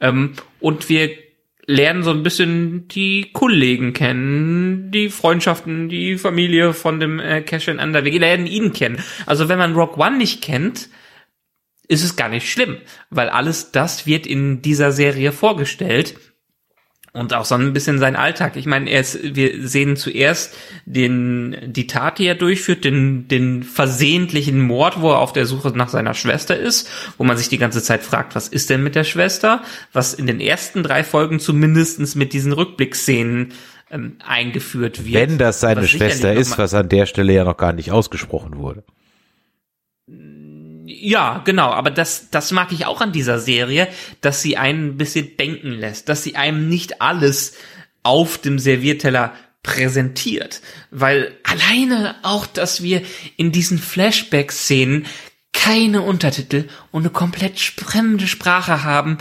[0.00, 1.10] Ähm, und wir
[1.66, 7.80] lernen so ein bisschen die Kollegen kennen, die Freundschaften, die Familie von dem äh, Cassian
[7.80, 8.04] Under.
[8.04, 9.02] Wir lernen ihn kennen.
[9.26, 10.88] Also wenn man Rock One nicht kennt,
[11.88, 12.78] ist es gar nicht schlimm,
[13.10, 16.16] weil alles das wird in dieser Serie vorgestellt
[17.16, 18.56] und auch so ein bisschen sein Alltag.
[18.56, 23.62] Ich meine, er ist, wir sehen zuerst den, die Tat, die er durchführt, den, den
[23.62, 27.58] versehentlichen Mord, wo er auf der Suche nach seiner Schwester ist, wo man sich die
[27.58, 29.62] ganze Zeit fragt, was ist denn mit der Schwester?
[29.92, 33.52] Was in den ersten drei Folgen zumindestens mit diesen Rückblickszenen
[33.90, 35.14] ähm, eingeführt wird.
[35.14, 38.84] Wenn das seine Schwester ist, was an der Stelle ja noch gar nicht ausgesprochen wurde.
[40.88, 43.88] Ja, genau, aber das, das mag ich auch an dieser Serie,
[44.20, 47.54] dass sie einen ein bisschen denken lässt, dass sie einem nicht alles
[48.04, 50.60] auf dem Servierteller präsentiert,
[50.92, 53.02] weil alleine auch, dass wir
[53.36, 55.06] in diesen Flashback-Szenen
[55.52, 59.18] keine Untertitel und eine komplett fremde Sprache haben,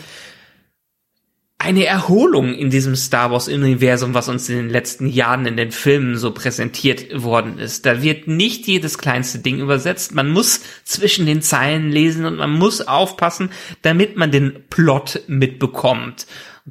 [1.65, 5.71] eine Erholung in diesem Star Wars Universum, was uns in den letzten Jahren in den
[5.71, 7.87] Filmen so präsentiert worden ist.
[7.87, 10.13] Da wird nicht jedes kleinste Ding übersetzt.
[10.13, 13.49] Man muss zwischen den Zeilen lesen und man muss aufpassen,
[13.81, 16.27] damit man den Plot mitbekommt.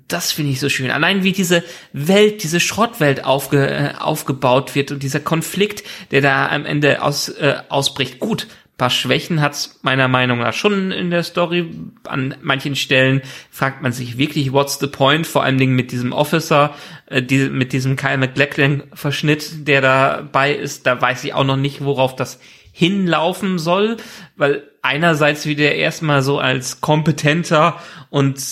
[0.07, 0.93] Das finde ich so schön.
[0.93, 6.49] Allein wie diese Welt, diese Schrottwelt aufge, äh, aufgebaut wird und dieser Konflikt, der da
[6.49, 8.21] am Ende aus, äh, ausbricht.
[8.21, 11.71] Gut, paar Schwächen hat's meiner Meinung nach schon in der Story.
[12.05, 15.27] An manchen Stellen fragt man sich wirklich, what's the point?
[15.27, 16.75] Vor allen Dingen mit diesem Officer,
[17.07, 20.87] äh, die, mit diesem Kyle McLachlan-Verschnitt, der dabei ist.
[20.87, 22.41] Da weiß ich auch noch nicht, worauf das
[22.73, 23.99] hinlaufen soll,
[24.35, 28.43] weil einerseits wieder erstmal so als kompetenter und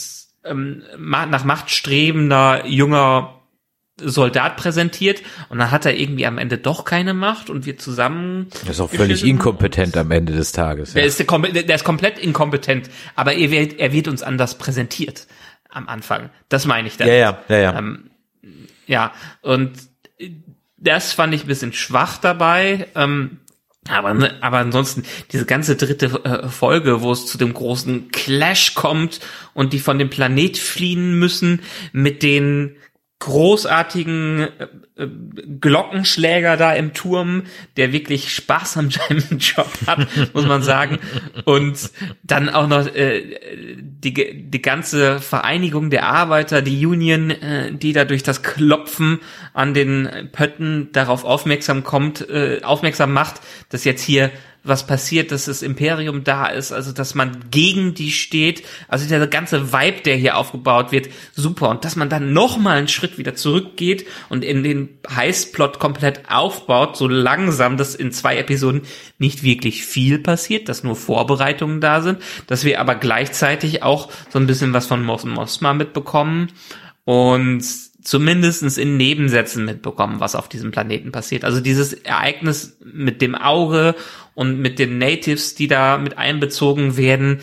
[0.44, 3.41] ähm, nach Macht strebender junger
[4.04, 8.48] Soldat präsentiert und dann hat er irgendwie am Ende doch keine Macht und wir zusammen.
[8.66, 10.94] Das ist auch völlig inkompetent am Ende des Tages.
[10.94, 11.00] Ja.
[11.00, 15.26] Der, ist, der ist komplett inkompetent, aber er wird, er wird uns anders präsentiert
[15.68, 16.30] am Anfang.
[16.48, 17.06] Das meine ich da.
[17.06, 17.78] Ja, ja, ja, ja.
[17.78, 18.10] Ähm,
[18.86, 19.72] ja, und
[20.76, 22.88] das fand ich ein bisschen schwach dabei.
[22.94, 23.38] Ähm,
[23.88, 28.74] aber, ne, aber ansonsten, diese ganze dritte äh, Folge, wo es zu dem großen Clash
[28.74, 29.20] kommt
[29.54, 31.62] und die von dem Planet fliehen müssen
[31.92, 32.76] mit den
[33.22, 35.06] großartigen äh, äh,
[35.61, 37.44] Glockenschläger da im Turm,
[37.76, 40.98] der wirklich Spaß an seinem Job hat, muss man sagen.
[41.44, 41.92] Und
[42.24, 43.22] dann auch noch äh,
[43.56, 49.20] die, die ganze Vereinigung der Arbeiter, die Union, äh, die da durch das Klopfen
[49.54, 54.32] an den Pötten darauf aufmerksam kommt, äh, aufmerksam macht, dass jetzt hier
[54.64, 59.27] was passiert, dass das Imperium da ist, also dass man gegen die steht, also der
[59.27, 61.70] ganze Vibe, der hier aufgebaut wird, super.
[61.70, 66.31] Und dass man dann noch mal einen Schritt wieder zurückgeht und in den Heißplot komplett
[66.31, 68.83] aufbaut, so langsam, dass in zwei Episoden
[69.18, 74.38] nicht wirklich viel passiert, dass nur Vorbereitungen da sind, dass wir aber gleichzeitig auch so
[74.38, 76.48] ein bisschen was von Mos Mosma mitbekommen
[77.05, 77.62] und
[78.02, 81.44] zumindestens in Nebensätzen mitbekommen, was auf diesem Planeten passiert.
[81.44, 83.94] Also dieses Ereignis mit dem Auge
[84.34, 87.40] und mit den Natives, die da mit einbezogen werden,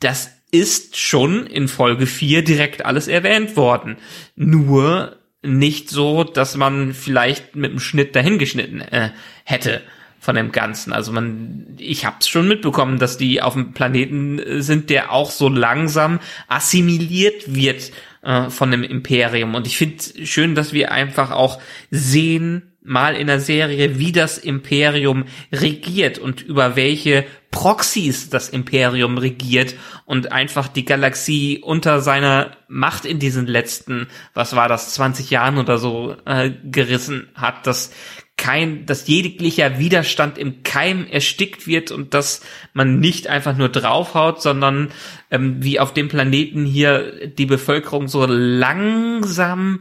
[0.00, 3.96] das ist schon in Folge 4 direkt alles erwähnt worden.
[4.34, 9.10] Nur nicht so, dass man vielleicht mit dem Schnitt dahingeschnitten äh,
[9.44, 9.82] hätte
[10.18, 10.92] von dem Ganzen.
[10.92, 15.12] Also man, ich habe es schon mitbekommen, dass die auf dem Planeten äh, sind, der
[15.12, 17.90] auch so langsam assimiliert wird
[18.22, 19.54] äh, von dem Imperium.
[19.54, 24.38] Und ich finde schön, dass wir einfach auch sehen, mal in der Serie, wie das
[24.38, 29.74] Imperium regiert und über welche Proxys das Imperium regiert
[30.06, 35.58] und einfach die Galaxie unter seiner Macht in diesen letzten, was war das, 20 Jahren
[35.58, 37.92] oder so äh, gerissen hat, dass
[38.40, 42.40] kein, dass jeglicher Widerstand im Keim erstickt wird und dass
[42.72, 44.88] man nicht einfach nur draufhaut, sondern
[45.30, 49.80] ähm, wie auf dem Planeten hier die Bevölkerung so langsam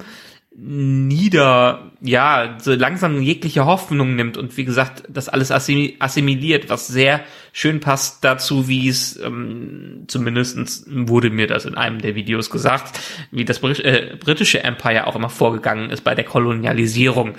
[0.61, 7.21] nieder, ja, so langsam jegliche Hoffnung nimmt und wie gesagt, das alles assimiliert, was sehr
[7.53, 12.99] schön passt dazu, wie es, ähm, zumindestens wurde mir das in einem der Videos gesagt,
[13.31, 17.35] wie das äh, britische Empire auch immer vorgegangen ist bei der Kolonialisierung.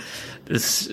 [0.46, 0.90] Das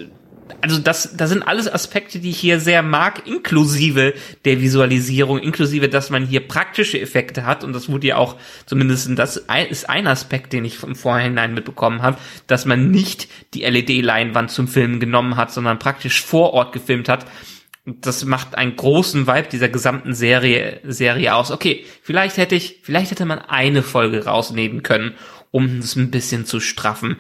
[0.62, 4.14] also das, das sind alles Aspekte, die ich hier sehr mag, inklusive
[4.46, 9.10] der Visualisierung, inklusive, dass man hier praktische Effekte hat und das wurde ja auch, zumindest
[9.18, 9.38] das
[9.70, 14.68] ist ein Aspekt, den ich im Vorhinein mitbekommen habe, dass man nicht die LED-Leinwand zum
[14.68, 17.26] Filmen genommen hat, sondern praktisch vor Ort gefilmt hat.
[17.86, 21.52] Das macht einen großen Vibe dieser gesamten Serie, Serie aus.
[21.52, 25.14] Okay, vielleicht hätte ich, vielleicht hätte man eine Folge rausnehmen können,
[25.52, 27.18] um es ein bisschen zu straffen.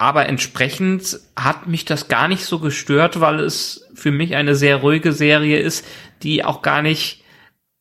[0.00, 4.76] Aber entsprechend hat mich das gar nicht so gestört, weil es für mich eine sehr
[4.76, 5.86] ruhige Serie ist,
[6.22, 7.22] die auch gar nicht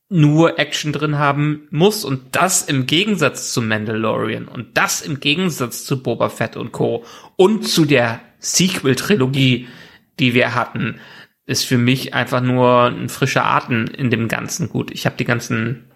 [0.09, 5.85] nur Action drin haben muss und das im Gegensatz zu Mandalorian und das im Gegensatz
[5.85, 7.05] zu Boba Fett und Co.
[7.37, 9.69] und zu der Sequel-Trilogie,
[10.19, 10.99] die wir hatten,
[11.45, 14.67] ist für mich einfach nur ein frischer Atem in dem Ganzen.
[14.67, 15.88] Gut, ich habe die ganzen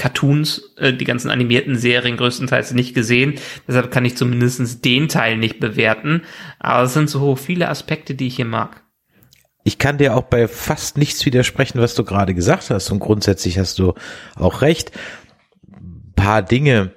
[0.00, 3.34] Cartoons, äh, die ganzen animierten Serien größtenteils nicht gesehen.
[3.68, 6.22] Deshalb kann ich zumindest den Teil nicht bewerten.
[6.58, 8.82] Aber es sind so viele Aspekte, die ich hier mag.
[9.62, 12.90] Ich kann dir auch bei fast nichts widersprechen, was du gerade gesagt hast.
[12.90, 13.92] Und grundsätzlich hast du
[14.36, 14.90] auch recht.
[15.70, 16.92] Ein paar Dinge,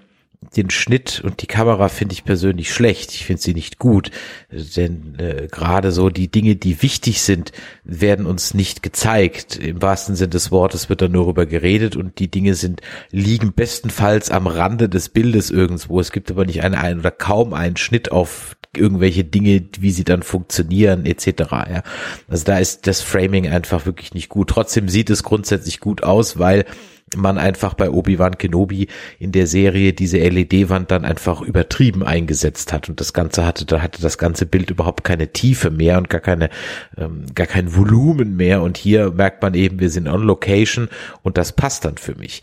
[0.54, 3.12] den Schnitt und die Kamera finde ich persönlich schlecht.
[3.13, 4.12] Ich finde sie nicht gut,
[4.52, 7.52] denn äh, gerade so die Dinge, die wichtig sind,
[7.84, 9.58] werden uns nicht gezeigt.
[9.58, 13.54] Im wahrsten Sinne des Wortes wird da nur darüber geredet und die Dinge sind liegen
[13.54, 16.00] bestenfalls am Rande des Bildes irgendwo.
[16.00, 20.04] Es gibt aber nicht einen, einen oder kaum einen Schnitt auf irgendwelche Dinge, wie sie
[20.04, 21.28] dann funktionieren etc.
[21.52, 21.84] Ja.
[22.28, 24.50] Also da ist das Framing einfach wirklich nicht gut.
[24.50, 26.66] Trotzdem sieht es grundsätzlich gut aus, weil
[27.15, 28.88] man einfach bei Obi-Wan Kenobi
[29.19, 33.82] in der Serie diese LED-Wand dann einfach übertrieben eingesetzt hat und das Ganze hatte, da
[33.82, 36.49] hatte das ganze Bild überhaupt keine Tiefe mehr und gar keine,
[36.97, 40.89] ähm, gar kein Volumen mehr und hier merkt man eben, wir sind on Location
[41.21, 42.41] und das passt dann für mich.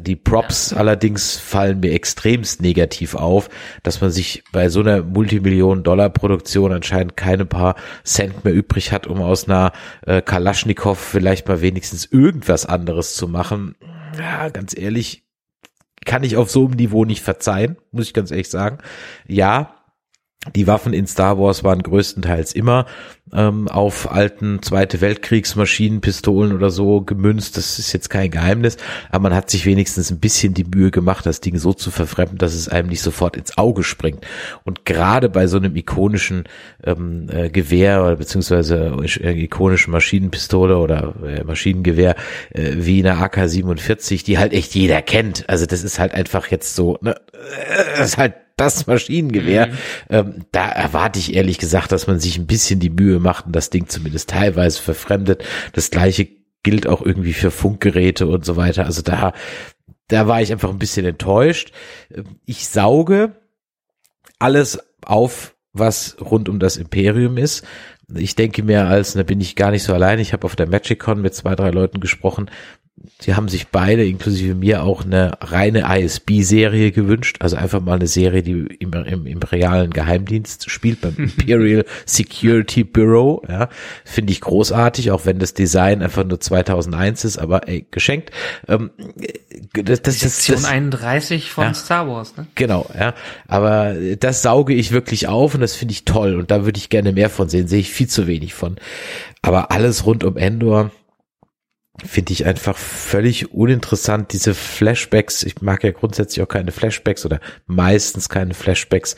[0.00, 0.78] Die Props ja.
[0.78, 3.48] allerdings fallen mir extremst negativ auf,
[3.82, 9.20] dass man sich bei so einer Multimillionen-Dollar-Produktion anscheinend keine paar Cent mehr übrig hat, um
[9.22, 9.72] aus einer
[10.06, 13.76] äh, Kalaschnikow vielleicht mal wenigstens irgendwas anderes zu machen.
[14.18, 15.24] Ja, ganz ehrlich,
[16.04, 18.78] kann ich auf so einem Niveau nicht verzeihen, muss ich ganz ehrlich sagen.
[19.26, 19.74] Ja,
[20.54, 22.86] die Waffen in Star Wars waren größtenteils immer
[23.32, 27.56] ähm, auf alten Zweite Weltkriegsmaschinen, Pistolen oder so gemünzt.
[27.56, 28.76] Das ist jetzt kein Geheimnis,
[29.10, 32.38] aber man hat sich wenigstens ein bisschen die Mühe gemacht, das Ding so zu verfremden,
[32.38, 34.26] dass es einem nicht sofort ins Auge springt.
[34.64, 36.44] Und gerade bei so einem ikonischen
[36.84, 42.16] ähm, äh, Gewehr oder beziehungsweise äh, ikonischen Maschinenpistole oder äh, Maschinengewehr
[42.50, 45.48] äh, wie eine AK-47, die halt echt jeder kennt.
[45.48, 47.16] Also das ist halt einfach jetzt so, ne,
[47.96, 49.68] das ist halt das Maschinengewehr.
[49.68, 49.72] Mhm.
[50.10, 53.56] Ähm, da erwarte ich ehrlich gesagt, dass man sich ein bisschen die Mühe macht und
[53.56, 55.44] das Ding zumindest teilweise verfremdet.
[55.72, 56.28] Das gleiche
[56.62, 58.86] gilt auch irgendwie für Funkgeräte und so weiter.
[58.86, 59.32] Also da,
[60.08, 61.72] da war ich einfach ein bisschen enttäuscht.
[62.44, 63.36] Ich sauge
[64.38, 67.64] alles auf, was rund um das Imperium ist.
[68.14, 70.18] Ich denke mir als, da bin ich gar nicht so allein.
[70.18, 72.50] Ich habe auf der MagicCon mit zwei, drei Leuten gesprochen,
[73.20, 77.38] Sie haben sich beide, inklusive mir, auch eine reine ISB-Serie gewünscht.
[77.40, 83.42] Also einfach mal eine Serie, die im, im imperialen Geheimdienst spielt, beim Imperial Security Bureau.
[83.48, 83.68] Ja,
[84.04, 88.30] finde ich großartig, auch wenn das Design einfach nur 2001 ist, aber ey, geschenkt.
[88.68, 88.90] Ähm,
[89.72, 92.46] das, das, Sektion das, 31 von ja, Star Wars, ne?
[92.54, 93.14] Genau, ja.
[93.48, 96.90] Aber das sauge ich wirklich auf und das finde ich toll und da würde ich
[96.90, 97.66] gerne mehr von sehen.
[97.66, 98.76] Sehe ich viel zu wenig von.
[99.42, 100.90] Aber alles rund um Endor
[102.04, 104.32] finde ich einfach völlig uninteressant.
[104.32, 109.16] Diese Flashbacks, ich mag ja grundsätzlich auch keine Flashbacks oder meistens keine Flashbacks,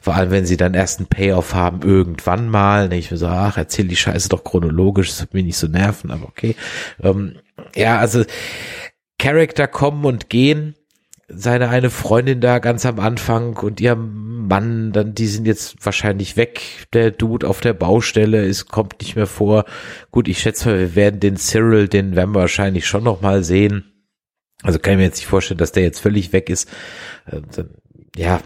[0.00, 2.88] vor allem wenn sie dann erst einen Payoff haben, irgendwann mal.
[2.88, 5.66] Ne, ich mir so, ach, erzähl die Scheiße doch chronologisch, das wird mich nicht so
[5.66, 6.56] nerven, aber okay.
[7.02, 7.36] Ähm,
[7.74, 8.24] ja, also
[9.18, 10.74] Charakter kommen und gehen
[11.28, 16.36] seine eine Freundin da ganz am Anfang und ihr Mann, dann die sind jetzt wahrscheinlich
[16.36, 16.86] weg.
[16.92, 19.64] Der Dude auf der Baustelle ist kommt nicht mehr vor.
[20.10, 23.42] Gut, ich schätze mal, wir werden den Cyril, den werden wir wahrscheinlich schon noch mal
[23.42, 23.90] sehen.
[24.62, 26.68] Also kann ich mir jetzt nicht vorstellen, dass der jetzt völlig weg ist.
[27.26, 27.40] Äh,
[28.16, 28.40] ja,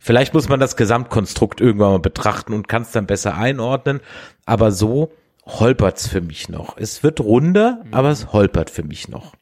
[0.00, 4.00] vielleicht muss man das Gesamtkonstrukt irgendwann mal betrachten und kann es dann besser einordnen.
[4.46, 5.12] Aber so
[5.44, 6.76] holpert's für mich noch.
[6.76, 9.34] Es wird runder, aber es holpert für mich noch.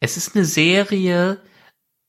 [0.00, 1.38] Es ist eine Serie,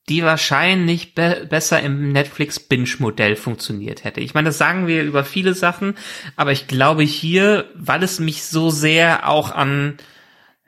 [0.10, 4.22] die wahrscheinlich be besser im Netflix Binge-Modell funktioniert hätte.
[4.22, 5.95] Ich meine, das sagen wir über viele Sachen,
[6.36, 9.98] aber ich glaube hier, weil es mich so sehr auch an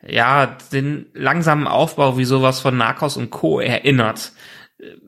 [0.08, 3.60] ja den langsamen Aufbau wie sowas von Narcos und Co.
[3.60, 4.32] erinnert,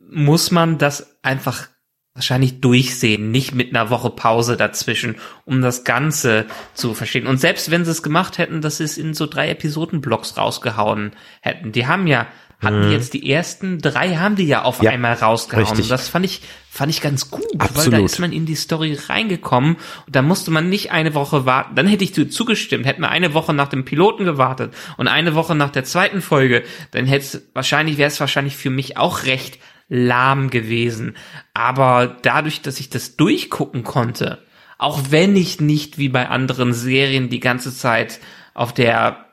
[0.09, 1.67] muss man das einfach
[2.15, 5.15] wahrscheinlich durchsehen, nicht mit einer Woche Pause dazwischen,
[5.45, 7.25] um das Ganze zu verstehen.
[7.25, 11.13] Und selbst wenn sie es gemacht hätten, dass sie es in so drei Episodenblocks rausgehauen
[11.41, 12.27] hätten, die haben ja
[12.63, 12.91] hatten mhm.
[12.91, 15.65] jetzt die ersten drei haben die ja auf ja, einmal rausgehauen.
[15.65, 15.85] Richtig.
[15.85, 17.93] Und das fand ich, fand ich ganz gut, Absolut.
[17.93, 21.45] weil da ist man in die Story reingekommen und da musste man nicht eine Woche
[21.45, 21.75] warten.
[21.75, 25.55] Dann hätte ich zugestimmt, hätten wir eine Woche nach dem Piloten gewartet und eine Woche
[25.55, 29.59] nach der zweiten Folge, dann hätte es wahrscheinlich, wäre es wahrscheinlich für mich auch recht
[29.89, 31.15] lahm gewesen.
[31.53, 34.39] Aber dadurch, dass ich das durchgucken konnte,
[34.77, 38.19] auch wenn ich nicht wie bei anderen Serien die ganze Zeit
[38.53, 39.25] auf der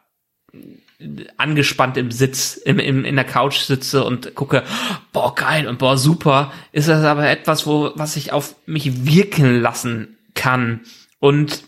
[1.36, 4.62] angespannt im Sitz, im, im, in der Couch sitze und gucke,
[5.12, 9.60] boah, geil und boah, super, ist das aber etwas, wo, was ich auf mich wirken
[9.60, 10.80] lassen kann.
[11.18, 11.64] Und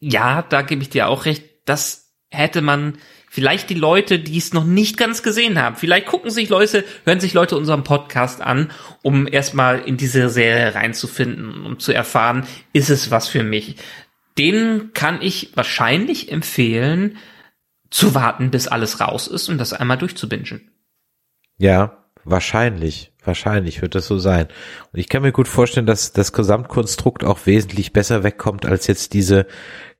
[0.00, 2.98] ja, da gebe ich dir auch recht, das hätte man
[3.30, 7.20] vielleicht die Leute, die es noch nicht ganz gesehen haben, vielleicht gucken sich Leute, hören
[7.20, 8.70] sich Leute unseren Podcast an,
[9.02, 13.76] um erstmal in diese Serie reinzufinden, um zu erfahren, ist es was für mich.
[14.38, 17.16] Den kann ich wahrscheinlich empfehlen,
[17.90, 20.70] zu warten, bis alles raus ist und das einmal durchzubingen.
[21.58, 23.12] Ja, wahrscheinlich.
[23.24, 24.46] Wahrscheinlich wird das so sein.
[24.92, 29.14] Und ich kann mir gut vorstellen, dass das Gesamtkonstrukt auch wesentlich besser wegkommt als jetzt
[29.14, 29.46] diese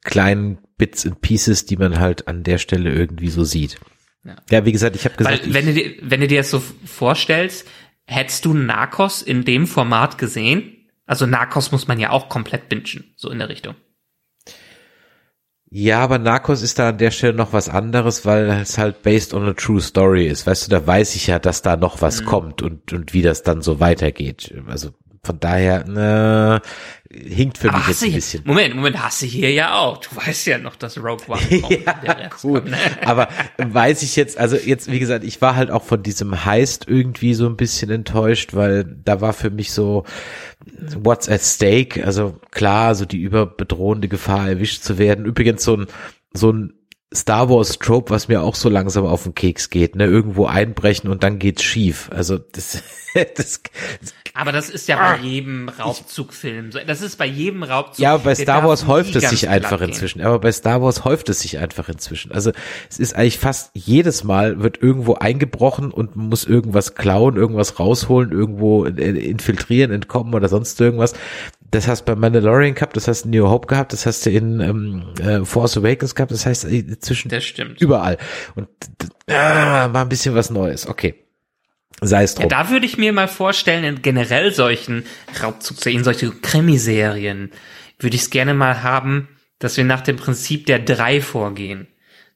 [0.05, 3.81] kleinen Bits and Pieces, die man halt an der Stelle irgendwie so sieht.
[4.25, 5.45] Ja, ja wie gesagt, ich habe gesagt.
[5.45, 7.67] Weil, wenn, du dir, wenn du dir das so vorstellst,
[8.07, 10.89] hättest du Narcos in dem Format gesehen?
[11.07, 13.75] Also Narcos muss man ja auch komplett bingen, so in der Richtung.
[15.69, 19.35] Ja, aber Narcos ist da an der Stelle noch was anderes, weil es halt based
[19.35, 20.47] on a true story ist.
[20.47, 22.27] Weißt du, da weiß ich ja, dass da noch was mhm.
[22.27, 24.55] kommt und, und wie das dann so weitergeht.
[24.69, 24.91] Also
[25.27, 26.63] von daher, ne,
[27.11, 28.43] hinkt für mich jetzt ein bisschen.
[28.45, 29.99] Moment, Moment, hast du hier ja auch.
[29.99, 31.85] Du weißt ja noch, dass Rogue One kommt.
[31.85, 32.65] ja, gut.
[33.05, 36.87] aber weiß ich jetzt, also jetzt, wie gesagt, ich war halt auch von diesem Heist
[36.89, 40.05] irgendwie so ein bisschen enttäuscht, weil da war für mich so,
[40.97, 42.05] what's at stake?
[42.05, 45.25] Also klar, so die überbedrohende Gefahr erwischt zu werden.
[45.25, 45.87] Übrigens so ein,
[46.33, 46.73] so ein
[47.15, 51.09] Star Wars Trope, was mir auch so langsam auf den Keks geht, ne, irgendwo einbrechen
[51.09, 52.11] und dann geht's schief.
[52.13, 52.83] Also das,
[53.37, 53.61] das
[54.37, 55.17] aber das ist ja bei ah.
[55.17, 56.79] jedem Raubzugfilm so.
[56.87, 58.01] Das ist bei jedem Raubzug.
[58.01, 60.21] Ja, aber bei Star Wars häuft es sich einfach inzwischen.
[60.21, 62.33] Aber bei Star Wars häuft es sich einfach inzwischen.
[62.33, 62.53] Also
[62.91, 67.79] es ist eigentlich fast jedes Mal wird irgendwo eingebrochen und man muss irgendwas klauen, irgendwas
[67.79, 71.15] rausholen, irgendwo infiltrieren, entkommen oder sonst irgendwas
[71.71, 74.27] das hast du bei Mandalorian gehabt, das hast du in New Hope gehabt, das hast
[74.27, 77.81] du in ähm, äh, Force Awakens gehabt, das heißt äh, zwischen das stimmt.
[77.81, 78.19] überall.
[78.55, 78.69] Und
[79.27, 80.87] äh, war ein bisschen was Neues.
[80.87, 81.15] Okay.
[82.03, 82.43] Sei es drum.
[82.43, 85.05] Ja, da würde ich mir mal vorstellen, in generell solchen
[85.43, 87.51] Raubzugserien, solche Krimiserien,
[87.99, 91.89] würde ich es gerne mal haben, dass wir nach dem Prinzip der drei vorgehen.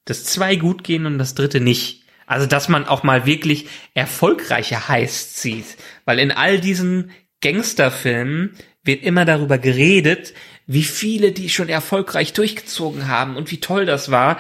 [0.07, 2.05] Dass zwei gut gehen und das dritte nicht.
[2.26, 5.76] Also, dass man auch mal wirklich erfolgreiche Heists sieht.
[6.07, 7.11] Weil in all diesen
[7.43, 10.35] Gangsterfilmen wird immer darüber geredet,
[10.66, 14.39] wie viele die schon erfolgreich durchgezogen haben und wie toll das war.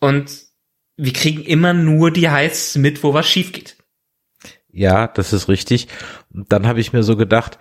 [0.00, 0.30] Und
[0.96, 3.76] wir kriegen immer nur die Heists mit, wo was schief geht.
[4.70, 5.88] Ja, das ist richtig.
[6.32, 7.58] Und dann habe ich mir so gedacht,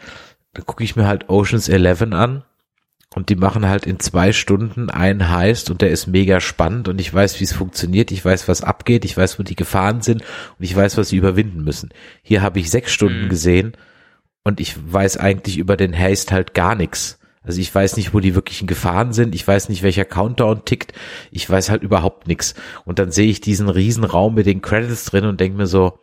[0.53, 2.43] da gucke ich mir halt Oceans 11 an
[3.14, 6.99] und die machen halt in zwei Stunden einen Heist und der ist mega spannend und
[6.99, 10.22] ich weiß, wie es funktioniert, ich weiß, was abgeht, ich weiß, wo die Gefahren sind
[10.22, 11.89] und ich weiß, was sie überwinden müssen.
[12.22, 13.30] Hier habe ich sechs Stunden mhm.
[13.30, 13.74] gesehen
[14.44, 17.20] und ich weiß eigentlich über den Haste halt gar nichts.
[17.44, 19.34] Also ich weiß nicht, wo die wirklichen Gefahren sind.
[19.34, 20.94] Ich weiß nicht, welcher Countdown tickt.
[21.32, 22.54] Ich weiß halt überhaupt nichts.
[22.86, 25.98] Und dann sehe ich diesen riesen Raum mit den Credits drin und denke mir so,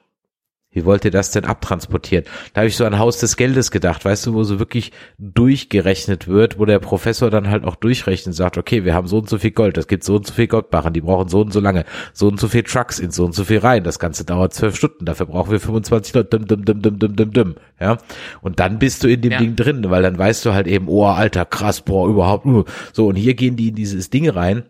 [0.79, 2.25] wie wollt ihr das denn abtransportieren?
[2.55, 6.29] Da habe ich so an Haus des Geldes gedacht, weißt du, wo so wirklich durchgerechnet
[6.29, 9.29] wird, wo der Professor dann halt auch durchrechnet und sagt, okay, wir haben so und
[9.29, 11.59] so viel Gold, das gibt so und so viel Goldbarren, die brauchen so und so
[11.59, 14.55] lange, so und so viel Trucks in so und so viel rein, das Ganze dauert
[14.55, 17.99] zwölf Stunden, dafür brauchen wir 25 Leute, dum, dum, dum, dum, dum, dum, dum, ja.
[18.41, 19.39] Und dann bist du in dem ja.
[19.39, 22.65] Ding drin, weil dann weißt du halt eben, oh, alter, krass, boah, überhaupt, uh.
[22.93, 24.63] so, und hier gehen die in dieses Ding rein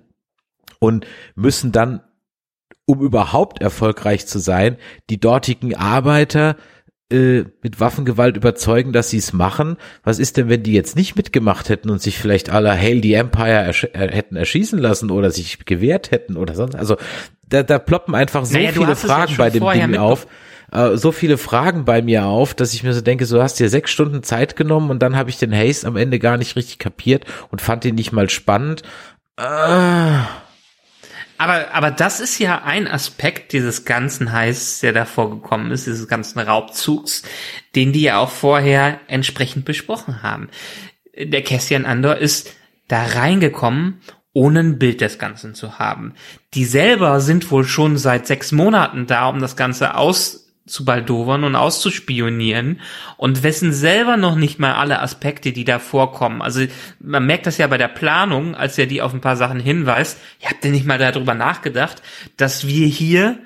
[0.78, 2.00] und müssen dann
[2.88, 4.78] um überhaupt erfolgreich zu sein,
[5.10, 6.56] die dortigen Arbeiter
[7.12, 9.76] äh, mit Waffengewalt überzeugen, dass sie es machen.
[10.04, 13.12] Was ist denn, wenn die jetzt nicht mitgemacht hätten und sich vielleicht alle Hail the
[13.12, 16.76] Empire ersch äh, hätten erschießen lassen oder sich gewehrt hätten oder sonst?
[16.76, 16.96] Also
[17.46, 20.26] da, da ploppen einfach so naja, viele Fragen ja bei dem Ding auf.
[20.72, 23.68] Äh, so viele Fragen bei mir auf, dass ich mir so denke, so hast dir
[23.68, 26.78] sechs Stunden Zeit genommen und dann habe ich den Haste am Ende gar nicht richtig
[26.78, 28.82] kapiert und fand ihn nicht mal spannend.
[29.36, 30.20] Äh,
[31.38, 36.08] aber, aber das ist ja ein Aspekt dieses ganzen Heiß, der da vorgekommen ist, dieses
[36.08, 37.22] ganzen Raubzugs,
[37.74, 40.48] den die ja auch vorher entsprechend besprochen haben.
[41.16, 42.52] Der Cassian Andor ist
[42.88, 44.00] da reingekommen,
[44.32, 46.14] ohne ein Bild des Ganzen zu haben.
[46.54, 51.44] Die selber sind wohl schon seit sechs Monaten da, um das Ganze aus zu baldowern
[51.44, 52.80] und auszuspionieren
[53.16, 56.42] und wissen selber noch nicht mal alle Aspekte, die da vorkommen.
[56.42, 56.64] Also
[57.00, 60.18] man merkt das ja bei der Planung, als er die auf ein paar Sachen hinweist.
[60.40, 62.02] Ihr habt ja nicht mal darüber nachgedacht,
[62.36, 63.38] dass wir hier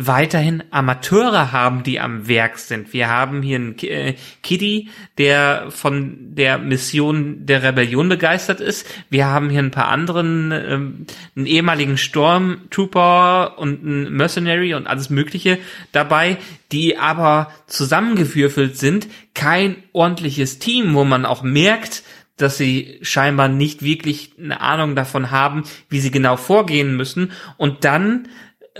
[0.00, 2.92] weiterhin Amateure haben, die am Werk sind.
[2.92, 8.86] Wir haben hier einen äh, Kitty, der von der Mission der Rebellion begeistert ist.
[9.10, 15.10] Wir haben hier ein paar anderen, ähm, einen ehemaligen Stormtrooper und einen Mercenary und alles
[15.10, 15.58] Mögliche
[15.90, 16.38] dabei,
[16.70, 19.08] die aber zusammengewürfelt sind.
[19.34, 22.04] Kein ordentliches Team, wo man auch merkt,
[22.36, 27.32] dass sie scheinbar nicht wirklich eine Ahnung davon haben, wie sie genau vorgehen müssen.
[27.56, 28.28] Und dann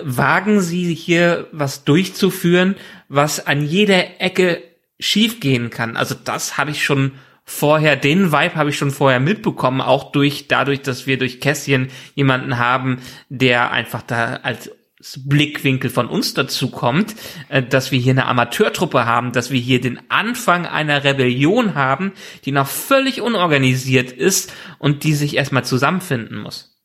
[0.03, 2.76] wagen sie hier was durchzuführen,
[3.09, 4.62] was an jeder Ecke
[5.01, 5.96] schiefgehen kann.
[5.96, 7.12] Also das habe ich schon
[7.44, 11.88] vorher, den Vibe habe ich schon vorher mitbekommen, auch durch, dadurch, dass wir durch Kässchen
[12.14, 14.70] jemanden haben, der einfach da als
[15.16, 17.14] Blickwinkel von uns dazu kommt,
[17.49, 22.12] äh, dass wir hier eine Amateurtruppe haben, dass wir hier den Anfang einer Rebellion haben,
[22.44, 26.76] die noch völlig unorganisiert ist und die sich erstmal zusammenfinden muss.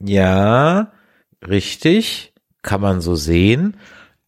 [0.00, 0.92] Ja,
[1.46, 2.32] richtig
[2.66, 3.78] kann man so sehen.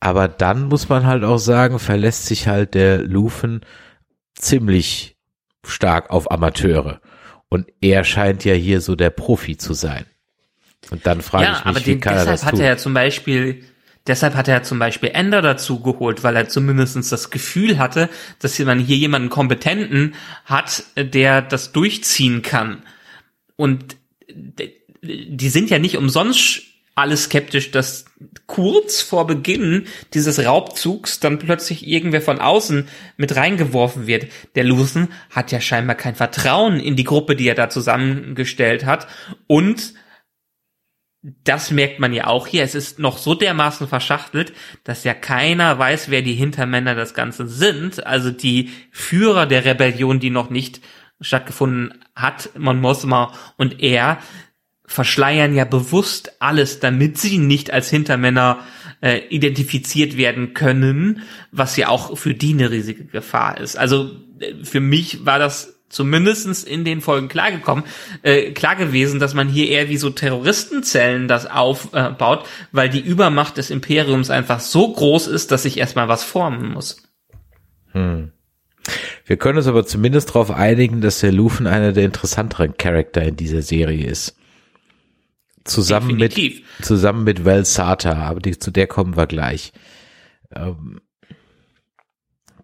[0.00, 3.60] Aber dann muss man halt auch sagen, verlässt sich halt der Lufen
[4.34, 5.16] ziemlich
[5.66, 7.00] stark auf Amateure.
[7.50, 10.06] Und er scheint ja hier so der Profi zu sein.
[10.90, 12.60] Und dann frage ja, ich mich, aber den, wie kann deshalb er das hat tun?
[12.60, 13.64] er ja zum Beispiel,
[14.06, 18.08] deshalb hat er ja zum Beispiel Ender dazu geholt, weil er zumindestens das Gefühl hatte,
[18.38, 20.14] dass man hier jemanden Kompetenten
[20.44, 22.82] hat, der das durchziehen kann.
[23.56, 23.96] Und
[25.02, 26.67] die sind ja nicht umsonst
[26.98, 28.06] alle skeptisch, dass
[28.46, 34.26] kurz vor Beginn dieses Raubzugs dann plötzlich irgendwer von außen mit reingeworfen wird.
[34.54, 39.06] Der Luthen hat ja scheinbar kein Vertrauen in die Gruppe, die er da zusammengestellt hat
[39.46, 39.94] und
[41.22, 42.62] das merkt man ja auch hier.
[42.62, 44.52] Es ist noch so dermaßen verschachtelt,
[44.84, 48.06] dass ja keiner weiß, wer die Hintermänner des Ganzen sind.
[48.06, 50.80] Also die Führer der Rebellion, die noch nicht
[51.20, 54.18] stattgefunden hat, Mon Mothma und er,
[54.88, 58.60] verschleiern ja bewusst alles, damit sie nicht als Hintermänner
[59.02, 61.22] äh, identifiziert werden können,
[61.52, 63.76] was ja auch für die eine riesige Gefahr ist.
[63.76, 64.10] Also
[64.40, 67.84] äh, für mich war das zumindestens in den Folgen klar gekommen,
[68.22, 73.58] äh, klar gewesen, dass man hier eher wie so Terroristenzellen das aufbaut, weil die Übermacht
[73.58, 77.02] des Imperiums einfach so groß ist, dass sich erstmal was formen muss.
[77.92, 78.32] Hm.
[79.26, 83.36] Wir können uns aber zumindest darauf einigen, dass der Lufen einer der interessanteren Charakter in
[83.36, 84.37] dieser Serie ist.
[85.68, 86.62] Zusammen Definitiv.
[86.78, 89.72] mit, zusammen mit Val Sata, aber die, zu der kommen wir gleich.
[90.54, 91.00] Ähm,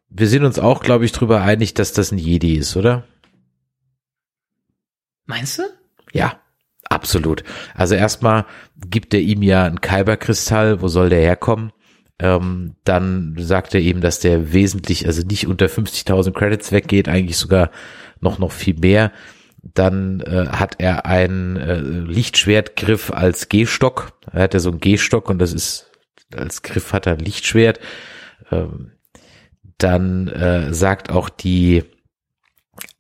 [0.09, 3.05] wir sind uns auch, glaube ich, drüber einig, dass das ein Jedi ist, oder?
[5.27, 5.63] Meinst du?
[6.13, 6.41] Ja,
[6.85, 7.45] absolut.
[7.75, 8.47] Also erstmal
[8.77, 11.73] gibt er ihm ja einen Kyberkristall, wo soll der herkommen?
[12.21, 17.37] Ähm, dann sagt er ihm, dass der wesentlich, also nicht unter 50.000 Credits weggeht, eigentlich
[17.37, 17.71] sogar
[18.21, 19.11] noch, noch viel mehr.
[19.73, 24.13] Dann äh, hat er einen äh, Lichtschwertgriff als Gehstock.
[24.31, 25.91] Er hat ja so einen Gehstock und das ist,
[26.37, 27.81] als Griff hat er ein Lichtschwert.
[28.51, 28.93] Ähm,
[29.79, 31.85] dann äh, sagt auch die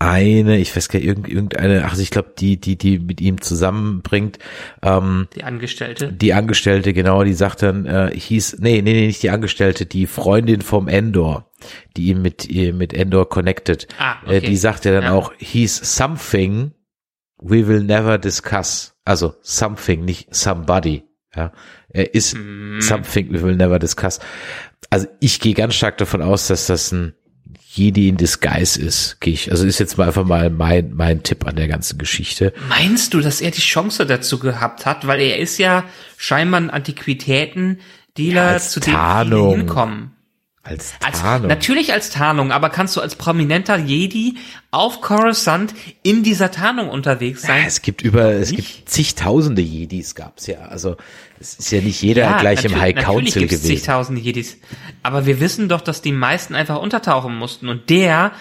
[0.05, 4.39] eine, ich weiß gar nicht, irgendeine, ach, ich glaube, die, die, die mit ihm zusammenbringt,
[4.83, 6.13] ähm, Die Angestellte.
[6.13, 10.07] die Angestellte, genau, die sagt dann, äh, hieß, nee, nee, nee, nicht die Angestellte, die
[10.07, 11.51] Freundin vom Endor,
[11.97, 14.47] die ihn mit, mit Endor connected, Ah, äh, okay.
[14.47, 15.13] die sagt ja dann Ja.
[15.13, 16.73] auch, he's something
[17.43, 18.95] we will never discuss.
[19.05, 21.05] Also something, nicht somebody.
[21.37, 21.53] Ja,
[21.89, 22.81] er ist Hm.
[22.81, 24.21] something we will never discuss.
[24.89, 27.15] Also ich gehe ganz stark davon aus, dass das ein
[27.77, 29.51] Jedi in Disguise ist, gehe ich.
[29.51, 32.53] Also ist jetzt mal einfach mal mein, mein Tipp an der ganzen Geschichte.
[32.69, 35.09] Meinst du, dass er die Chance dazu gehabt hat?
[35.09, 35.83] Weil er ist ja
[36.17, 40.14] scheinbar ein Antiquitäten-Dealer, Ja, zu dem viele hinkommen.
[40.65, 41.49] Als Als, Tarnung.
[41.49, 44.39] natürlich als Tarnung, aber kannst du als prominenter Jedi
[44.71, 47.61] auf Coruscant in dieser Tarnung unterwegs sein?
[47.61, 48.77] Ja, es gibt über, es Nicht?
[48.77, 50.61] gibt zigtausende Jedis gab's ja.
[50.63, 50.97] Also
[51.39, 53.05] es ist ja nicht jeder gleich im High natürlich
[53.35, 53.77] Council gibt's gewesen.
[53.77, 54.57] zigtausende Jedis.
[55.03, 57.69] Aber wir wissen doch, dass die meisten einfach untertauchen mussten.
[57.69, 58.33] Und der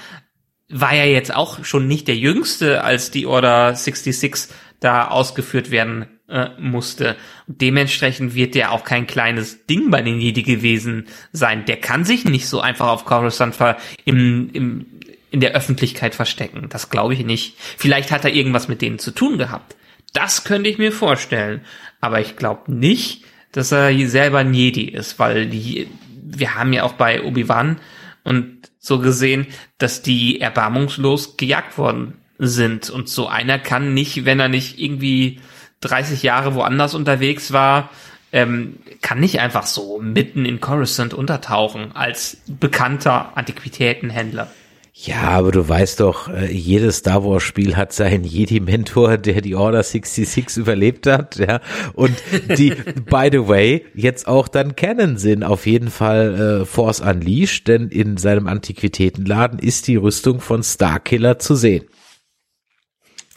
[0.69, 4.47] war ja jetzt auch schon nicht der jüngste, als die Order 66
[4.79, 7.15] da ausgeführt werden äh, musste.
[7.47, 11.65] Und dementsprechend wird der auch kein kleines Ding bei den Jedi gewesen sein.
[11.65, 13.55] Der kann sich nicht so einfach auf Coruscant
[14.03, 14.85] im, im,
[15.29, 16.67] in der Öffentlichkeit verstecken.
[16.69, 17.55] Das glaube ich nicht.
[17.59, 19.75] Vielleicht hat er irgendwas mit denen zu tun gehabt.
[20.13, 21.61] Das könnte ich mir vorstellen.
[22.01, 25.87] Aber ich glaube nicht, dass er selber ein Jedi ist, weil die,
[26.23, 27.79] wir haben ja auch bei Obi-Wan
[28.23, 29.45] und so gesehen,
[29.77, 32.89] dass die erbarmungslos gejagt worden sind.
[32.89, 35.39] Und so einer kann nicht, wenn er nicht irgendwie
[35.83, 37.89] 30 Jahre woanders unterwegs war,
[38.31, 44.49] ähm, kann nicht einfach so mitten in Coruscant untertauchen als bekannter Antiquitätenhändler.
[44.95, 49.55] Ja, aber du weißt doch, äh, jedes Star Wars Spiel hat seinen Jedi-Mentor, der die
[49.55, 51.61] Order 66 überlebt hat, ja.
[51.93, 52.15] Und
[52.57, 52.69] die,
[53.05, 57.89] by the way, jetzt auch dann Canon sind auf jeden Fall äh, Force Unleashed, denn
[57.89, 61.85] in seinem Antiquitätenladen ist die Rüstung von Starkiller zu sehen.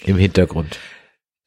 [0.05, 0.79] Im Hintergrund.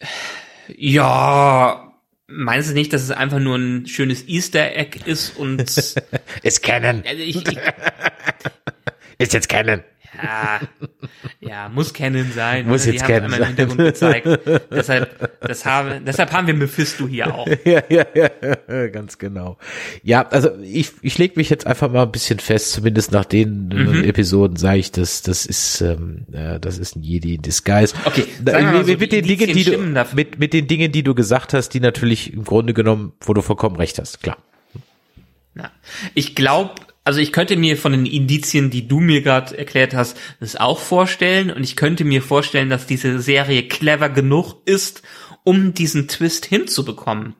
[0.78, 1.94] Ja,
[2.28, 5.62] meinst du nicht, dass es einfach nur ein schönes Easter Egg ist und
[6.44, 7.04] Ist Canon.
[7.08, 7.58] also ich, ich
[9.18, 9.84] Ist jetzt Canon.
[10.22, 10.60] Ja,
[11.40, 12.68] ja, muss Canon sein.
[12.68, 12.94] Muss ne?
[12.94, 14.28] jetzt Die haben Canon im Hintergrund gezeigt.
[14.72, 17.48] deshalb, das haben, deshalb haben wir Mephisto hier auch.
[17.66, 19.58] ja, ja, ja, ganz genau.
[20.04, 23.70] Ja, also ich, ich lege mich jetzt einfach mal ein bisschen fest, zumindest nach den
[23.70, 24.04] Mhm.
[24.04, 27.94] äh, Episoden sage ich, das, das ist, ähm, äh, das ist ein Jedi in Disguise.
[28.06, 29.78] Okay, sagen wir mit, so, mit den Dingen, die du,
[30.14, 33.42] mit, mit den Dingen, die du gesagt hast, die natürlich im Grunde genommen, wo du
[33.42, 34.38] vollkommen recht hast, klar.
[35.56, 35.72] Ja.
[36.14, 40.18] Ich glaube, also ich könnte mir von den Indizien, die du mir gerade erklärt hast,
[40.40, 45.02] das auch vorstellen und ich könnte mir vorstellen, dass diese Serie clever genug ist,
[45.44, 47.36] um diesen Twist hinzubekommen.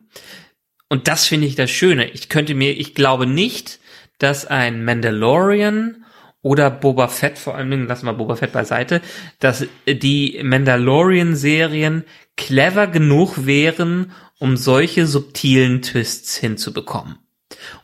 [0.90, 2.10] Und das finde ich das Schöne.
[2.10, 3.80] Ich könnte mir, ich glaube nicht,
[4.18, 6.04] dass ein Mandalorian
[6.42, 9.02] oder Boba Fett, vor allen Dingen, lassen wir Boba Fett beiseite,
[9.40, 12.06] dass die Mandalorian-Serien
[12.38, 17.18] clever genug wären, um solche subtilen Twists hinzubekommen.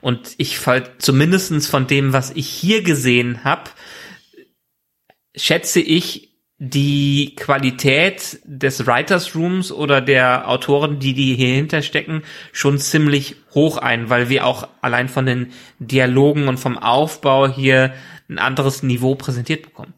[0.01, 3.69] Und ich fall zumindestens von dem, was ich hier gesehen habe,
[5.36, 12.23] schätze ich die Qualität des Writers Rooms oder der Autoren, die die hier hinterstecken,
[12.53, 17.93] schon ziemlich hoch ein, weil wir auch allein von den Dialogen und vom Aufbau hier
[18.30, 19.93] ein anderes Niveau präsentiert bekommen.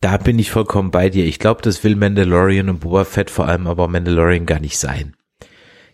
[0.00, 1.24] Da bin ich vollkommen bei dir.
[1.24, 5.15] Ich glaube, das will Mandalorian und Boba Fett vor allem aber Mandalorian gar nicht sein.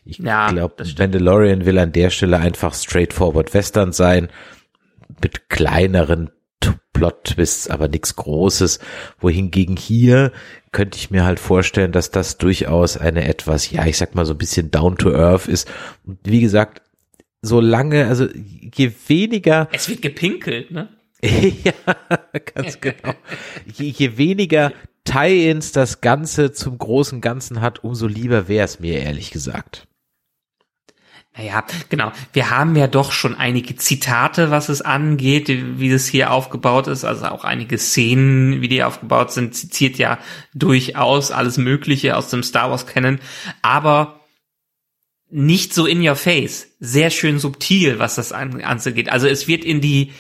[0.04, 0.84] Ich Ja, glaube.
[0.98, 4.28] Mandalorian will an der Stelle einfach straightforward Western sein,
[5.22, 6.30] mit kleineren
[6.92, 8.78] Plot-Twists, aber nichts Großes.
[9.18, 10.32] Wohingegen hier
[10.70, 14.34] könnte ich mir halt vorstellen, dass das durchaus eine etwas, ja, ich sag mal so
[14.34, 15.68] ein bisschen down to earth ist.
[16.06, 16.82] Und wie gesagt,
[17.40, 19.68] so lange, also je weniger.
[19.72, 20.88] Es wird gepinkelt, ne?
[21.22, 21.72] ja,
[22.54, 23.14] ganz genau.
[23.76, 24.72] Je, je weniger
[25.04, 29.88] Tie-ins das Ganze zum großen Ganzen hat, umso lieber wäre es mir, ehrlich gesagt.
[31.34, 32.12] Naja, genau.
[32.34, 37.04] Wir haben ja doch schon einige Zitate, was es angeht, wie das hier aufgebaut ist.
[37.04, 40.18] Also auch einige Szenen, wie die aufgebaut sind, zitiert ja
[40.52, 43.18] durchaus alles Mögliche aus dem Star Wars kennen.
[43.62, 44.20] Aber
[45.30, 46.68] nicht so in your face.
[46.80, 49.08] Sehr schön subtil, was das angeht.
[49.08, 50.12] Also es wird in die,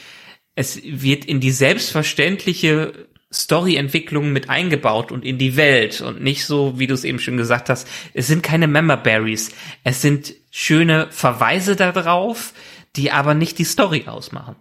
[0.54, 6.78] es wird in die selbstverständliche Storyentwicklung mit eingebaut und in die Welt und nicht so,
[6.78, 9.52] wie du es eben schon gesagt hast, es sind keine Member Berries.
[9.84, 12.52] Es sind schöne Verweise darauf,
[12.96, 14.56] die aber nicht die Story ausmachen.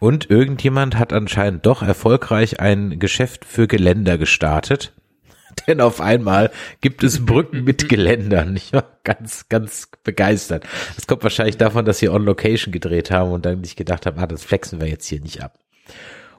[0.00, 4.92] Und irgendjemand hat anscheinend doch erfolgreich ein Geschäft für Geländer gestartet.
[5.66, 6.50] Denn auf einmal
[6.80, 8.54] gibt es Brücken mit Geländern.
[8.56, 10.64] Ich war ganz, ganz begeistert.
[10.94, 14.18] Das kommt wahrscheinlich davon, dass sie on Location gedreht haben und dann nicht gedacht haben,
[14.18, 15.58] ah, das flexen wir jetzt hier nicht ab.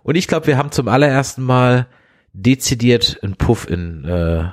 [0.03, 1.87] Und ich glaube, wir haben zum allerersten Mal
[2.33, 4.49] dezidiert einen Puff in äh,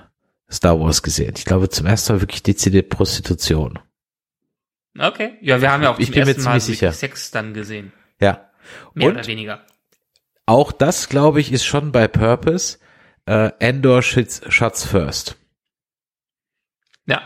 [0.51, 1.34] Star Wars gesehen.
[1.36, 3.78] Ich glaube, zum ersten Mal wirklich dezidiert Prostitution.
[4.99, 5.36] Okay.
[5.42, 6.92] Ja, wir haben ja auch ich zum ersten Mal sicher.
[6.92, 7.92] Sex dann gesehen.
[8.20, 8.51] Ja.
[8.94, 9.64] Mehr Und oder weniger.
[10.47, 12.78] auch das, glaube ich, ist schon bei Purpose.
[13.26, 15.36] Äh, Endor Shots, Shots First.
[17.07, 17.22] Ja.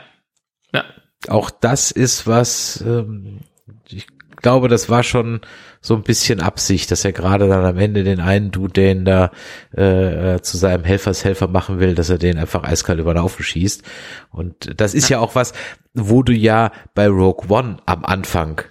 [0.74, 0.84] Ja.
[1.28, 3.40] Auch das ist was, ähm,
[3.88, 4.06] ich
[4.36, 5.42] glaube, das war schon
[5.80, 9.30] so ein bisschen Absicht, dass er gerade dann am Ende den einen Dude, den da
[9.76, 13.44] äh, äh, zu seinem Helfershelfer machen will, dass er den einfach eiskalt über den Haufen
[13.44, 13.82] schießt.
[14.30, 15.16] Und das ist ja.
[15.16, 15.52] ja auch was,
[15.94, 18.62] wo du ja bei Rogue One am Anfang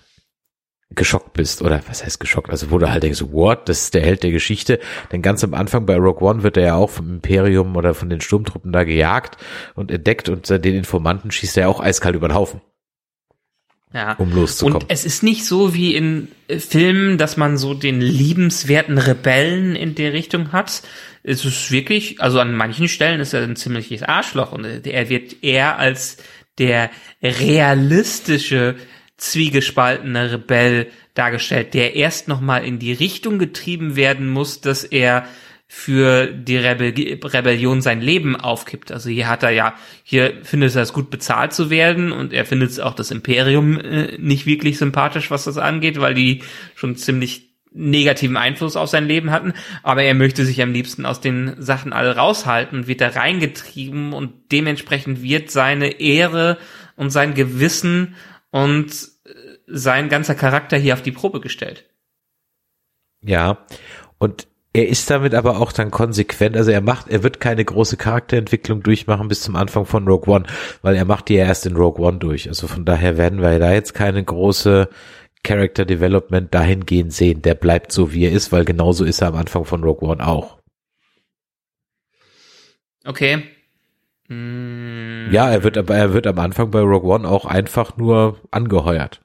[0.91, 4.01] geschockt bist oder was heißt geschockt, also wo du halt denkst, what, das ist der
[4.01, 4.79] Held der Geschichte,
[5.11, 8.09] denn ganz am Anfang bei Rogue One wird er ja auch vom Imperium oder von
[8.09, 9.37] den Sturmtruppen da gejagt
[9.75, 12.61] und entdeckt und den Informanten schießt er ja auch eiskalt über den Haufen.
[13.93, 14.13] Ja.
[14.13, 14.83] Um loszukommen.
[14.83, 19.75] Und es ist nicht so wie in äh, Filmen, dass man so den liebenswerten Rebellen
[19.75, 20.83] in der Richtung hat.
[21.23, 25.43] Es ist wirklich, also an manchen Stellen ist er ein ziemliches Arschloch und er wird
[25.43, 26.17] eher als
[26.59, 28.75] der realistische,
[29.17, 35.25] zwiegespaltene Rebell dargestellt, der erst nochmal in die Richtung getrieben werden muss, dass er
[35.71, 38.91] für die Rebell Rebellion sein Leben aufkippt.
[38.91, 42.43] Also hier hat er ja, hier findet er es gut bezahlt zu werden und er
[42.45, 46.41] findet auch das Imperium äh, nicht wirklich sympathisch, was das angeht, weil die
[46.73, 49.53] schon ziemlich negativen Einfluss auf sein Leben hatten,
[49.83, 54.13] aber er möchte sich am liebsten aus den Sachen alle raushalten und wird da reingetrieben
[54.13, 56.57] und dementsprechend wird seine Ehre
[56.95, 58.15] und sein Gewissen
[58.49, 58.91] und
[59.25, 59.31] äh,
[59.67, 61.85] sein ganzer Charakter hier auf die Probe gestellt.
[63.21, 63.67] Ja,
[64.17, 67.97] und er ist damit aber auch dann konsequent, also er macht, er wird keine große
[67.97, 70.45] Charakterentwicklung durchmachen bis zum Anfang von Rogue One,
[70.81, 72.47] weil er macht die ja erst in Rogue One durch.
[72.47, 74.89] Also von daher werden wir da jetzt keine große
[75.43, 77.41] Character Development dahingehend sehen.
[77.41, 80.25] Der bleibt so, wie er ist, weil genauso ist er am Anfang von Rogue One
[80.25, 80.59] auch.
[83.05, 83.43] Okay.
[84.27, 85.31] Mm.
[85.31, 89.21] Ja, er wird aber, er wird am Anfang bei Rogue One auch einfach nur angeheuert.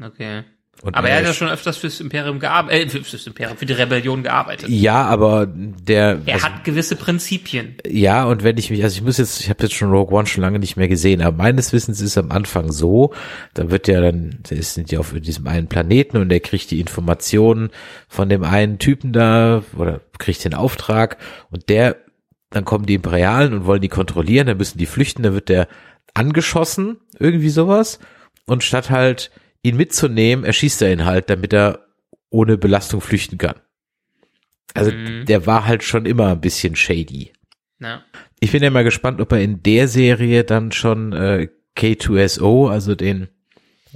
[0.00, 0.44] Okay.
[0.82, 3.72] Und Aber er hat ja schon öfters fürs Imperium gearbeitet, äh, fürs Imperium, für die
[3.72, 4.68] Rebellion gearbeitet.
[4.68, 6.20] Ja, aber der.
[6.26, 7.76] Er also, hat gewisse Prinzipien.
[7.86, 10.26] Ja, und wenn ich mich, also ich muss jetzt, ich habe jetzt schon Rogue One
[10.26, 13.14] schon lange nicht mehr gesehen, aber meines Wissens ist am Anfang so,
[13.54, 16.70] da wird ja dann, der ist sind ja auf diesem einen Planeten und der kriegt
[16.70, 17.70] die Informationen
[18.08, 21.16] von dem einen Typen da oder kriegt den Auftrag
[21.50, 21.96] und der,
[22.50, 25.68] dann kommen die Imperialen und wollen die kontrollieren, dann müssen die flüchten, dann wird der
[26.12, 27.98] angeschossen, irgendwie sowas
[28.46, 29.30] und statt halt
[29.64, 31.80] ihn mitzunehmen, erschießt er ihn halt, damit er
[32.30, 33.56] ohne Belastung flüchten kann.
[34.74, 35.24] Also Mhm.
[35.26, 37.32] der war halt schon immer ein bisschen shady.
[37.80, 38.02] Ja.
[38.40, 42.94] Ich bin ja mal gespannt, ob er in der Serie dann schon äh, K2SO, also
[42.94, 43.28] den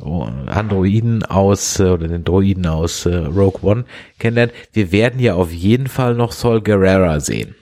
[0.01, 3.85] oh, Androiden aus äh, oder den Droiden aus äh, Rogue One
[4.19, 4.53] kennenlernt.
[4.73, 7.55] Wir werden ja auf jeden Fall noch Sol Guerrera sehen.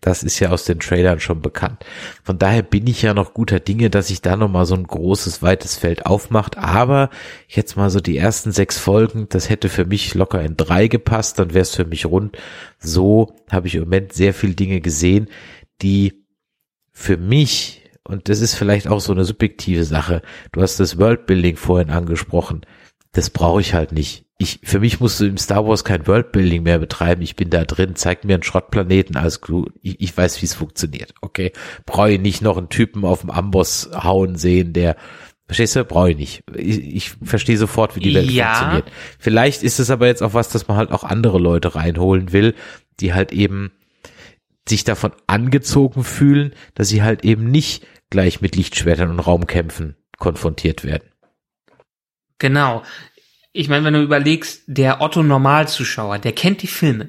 [0.00, 1.84] Das ist ja aus den Trailern schon bekannt.
[2.22, 5.42] Von daher bin ich ja noch guter Dinge, dass sich da nochmal so ein großes,
[5.42, 6.56] weites Feld aufmacht.
[6.56, 7.10] Aber
[7.48, 11.38] jetzt mal so die ersten sechs Folgen, das hätte für mich locker in drei gepasst,
[11.38, 12.38] dann wäre es für mich rund.
[12.78, 15.28] So habe ich im Moment sehr viele Dinge gesehen,
[15.82, 16.24] die
[16.92, 20.22] für mich, und das ist vielleicht auch so eine subjektive Sache,
[20.52, 22.62] du hast das Worldbuilding vorhin angesprochen,
[23.12, 24.24] das brauche ich halt nicht.
[24.42, 27.20] Ich, für mich musst du im Star Wars kein Worldbuilding mehr betreiben.
[27.20, 29.70] Ich bin da drin, zeig mir einen Schrottplaneten, alles gut.
[29.82, 31.12] Ich, ich weiß, wie es funktioniert.
[31.20, 31.52] Okay,
[31.84, 34.96] brauche ich nicht noch einen Typen auf dem Amboss hauen sehen, der
[35.46, 35.84] Verstehst du?
[35.84, 36.44] Brauche ich nicht.
[36.54, 38.54] Ich, ich verstehe sofort, wie die Welt Ja.
[38.54, 38.92] funktioniert.
[39.18, 42.54] Vielleicht ist es aber jetzt auch was, dass man halt auch andere Leute reinholen will,
[43.00, 43.72] die halt eben
[44.68, 50.84] sich davon angezogen fühlen, dass sie halt eben nicht gleich mit Lichtschwertern und Raumkämpfen konfrontiert
[50.84, 51.10] werden.
[52.38, 52.82] Genau.
[53.52, 57.08] Ich meine, wenn du überlegst, der Otto Normalzuschauer, der kennt die Filme.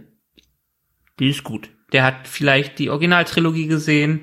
[1.20, 1.70] Die ist gut.
[1.92, 4.22] Der hat vielleicht die Originaltrilogie gesehen.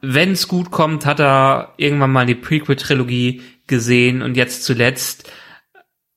[0.00, 5.30] Wenn es gut kommt, hat er irgendwann mal die Prequel-Trilogie gesehen und jetzt zuletzt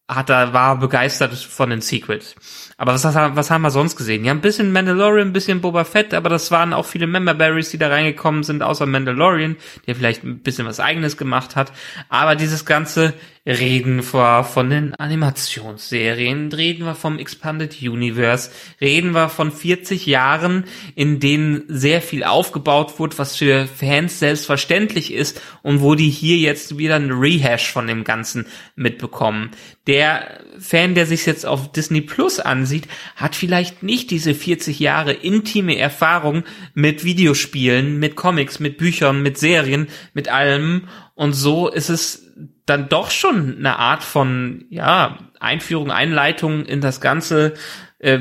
[0.07, 2.35] hat er, war begeistert von den Sequels.
[2.77, 4.23] Aber was, was haben wir sonst gesehen?
[4.23, 7.71] Ja, ein bisschen Mandalorian, ein bisschen Boba Fett, aber das waren auch viele Member Berries,
[7.71, 9.55] die da reingekommen sind, außer Mandalorian,
[9.87, 11.73] der vielleicht ein bisschen was eigenes gemacht hat.
[12.09, 13.15] Aber dieses ganze
[13.47, 18.51] Reden wir von den Animationsserien, reden wir vom Expanded Universe,
[18.81, 20.65] reden wir von 40 Jahren,
[20.95, 26.35] in denen sehr viel aufgebaut wurde, was für Fans selbstverständlich ist und wo die hier
[26.35, 29.51] jetzt wieder ein Rehash von dem Ganzen mitbekommen.
[29.87, 35.13] Der Fan, der sich jetzt auf Disney Plus ansieht, hat vielleicht nicht diese 40 Jahre
[35.13, 36.43] intime Erfahrung
[36.73, 40.87] mit Videospielen, mit Comics, mit Büchern, mit Serien, mit allem.
[41.15, 42.31] Und so ist es
[42.65, 47.53] dann doch schon eine Art von, ja, Einführung, Einleitung in das Ganze,
[47.99, 48.19] äh,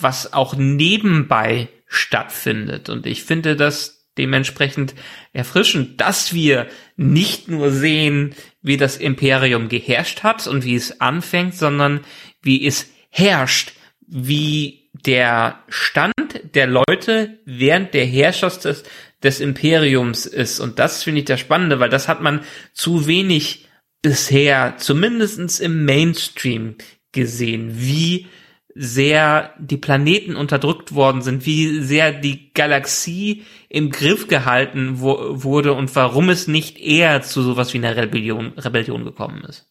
[0.00, 2.88] was auch nebenbei stattfindet.
[2.88, 4.94] Und ich finde das dementsprechend
[5.32, 6.66] erfrischend, dass wir
[6.96, 12.00] nicht nur sehen, wie das Imperium geherrscht hat und wie es anfängt, sondern
[12.42, 13.72] wie es herrscht,
[14.06, 16.14] wie der Stand
[16.54, 18.82] der Leute während der Herrschaft des,
[19.22, 20.60] des Imperiums ist.
[20.60, 22.40] Und das finde ich das Spannende, weil das hat man
[22.72, 23.68] zu wenig
[24.02, 26.76] bisher, zumindestens im Mainstream
[27.12, 28.26] gesehen, wie
[28.74, 35.72] sehr die Planeten unterdrückt worden sind, wie sehr die Galaxie im Griff gehalten wo, wurde
[35.74, 39.66] und warum es nicht eher zu sowas wie einer Rebellion, Rebellion gekommen ist.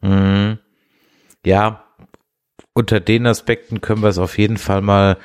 [0.00, 0.58] Mhm.
[1.44, 1.84] Ja,
[2.72, 5.18] unter den Aspekten können wir es auf jeden Fall mal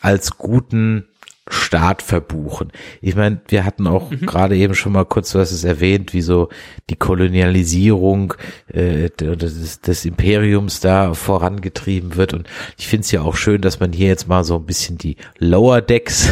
[0.00, 1.08] als guten
[1.48, 2.70] Start verbuchen.
[3.00, 4.26] Ich meine, wir hatten auch mhm.
[4.26, 6.48] gerade eben schon mal kurz was es erwähnt, wie so
[6.88, 8.34] die Kolonialisierung
[8.68, 12.32] äh, des, des Imperiums da vorangetrieben wird.
[12.32, 12.48] Und
[12.78, 15.16] ich finde es ja auch schön, dass man hier jetzt mal so ein bisschen die
[15.38, 16.30] Lower Decks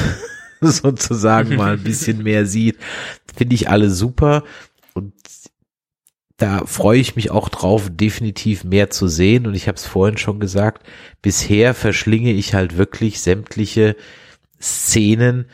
[0.83, 2.79] sozusagen mal ein bisschen mehr sieht.
[3.35, 4.45] Finde ich alle super.
[4.95, 5.15] Und
[6.37, 9.47] da freue ich mich auch drauf, definitiv mehr zu sehen.
[9.47, 10.87] Und ich habe es vorhin schon gesagt,
[11.23, 13.97] bisher verschlinge ich halt wirklich sämtliche
[14.61, 15.47] Szenen,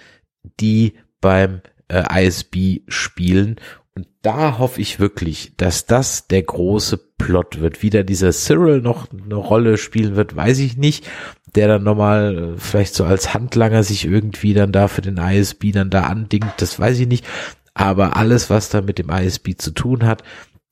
[0.60, 3.56] die beim äh, ISB spielen.
[3.96, 7.82] Und da hoffe ich wirklich, dass das der große Plot wird.
[7.82, 11.08] Wie da dieser Cyril noch eine Rolle spielen wird, weiß ich nicht.
[11.54, 15.72] Der dann nochmal äh, vielleicht so als Handlanger sich irgendwie dann da für den ISB
[15.72, 17.24] dann da andingt, das weiß ich nicht.
[17.72, 20.22] Aber alles, was da mit dem ISB zu tun hat,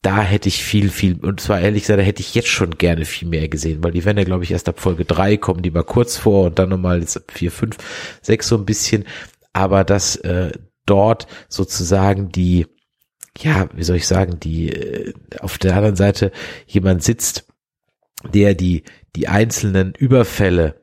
[0.03, 3.05] da hätte ich viel, viel, und zwar ehrlich gesagt, da hätte ich jetzt schon gerne
[3.05, 5.71] viel mehr gesehen, weil die werden ja, glaube ich, erst ab Folge drei kommen, die
[5.71, 7.77] mal kurz vor und dann nochmal jetzt ab vier, fünf,
[8.21, 9.05] sechs so ein bisschen,
[9.51, 10.51] aber dass äh,
[10.85, 12.67] dort sozusagen die,
[13.37, 16.31] ja, wie soll ich sagen, die äh, auf der anderen Seite
[16.67, 17.47] jemand sitzt,
[18.33, 18.83] der die,
[19.15, 20.81] die einzelnen Überfälle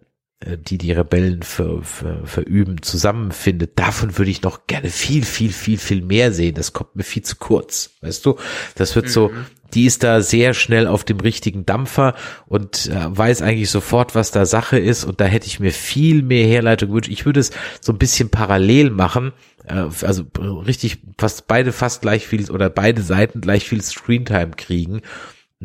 [0.57, 3.72] die die Rebellen ver, ver, verüben, zusammenfindet.
[3.76, 6.55] Davon würde ich noch gerne viel, viel, viel, viel mehr sehen.
[6.55, 7.90] Das kommt mir viel zu kurz.
[8.01, 8.36] Weißt du?
[8.74, 9.11] Das wird mhm.
[9.11, 9.30] so,
[9.74, 12.14] die ist da sehr schnell auf dem richtigen Dampfer
[12.47, 15.05] und äh, weiß eigentlich sofort, was da Sache ist.
[15.05, 17.11] Und da hätte ich mir viel mehr Herleitung gewünscht.
[17.11, 19.32] Ich würde es so ein bisschen parallel machen.
[19.64, 20.24] Äh, also
[20.66, 25.03] richtig fast beide fast gleich viel oder beide Seiten gleich viel Screentime kriegen.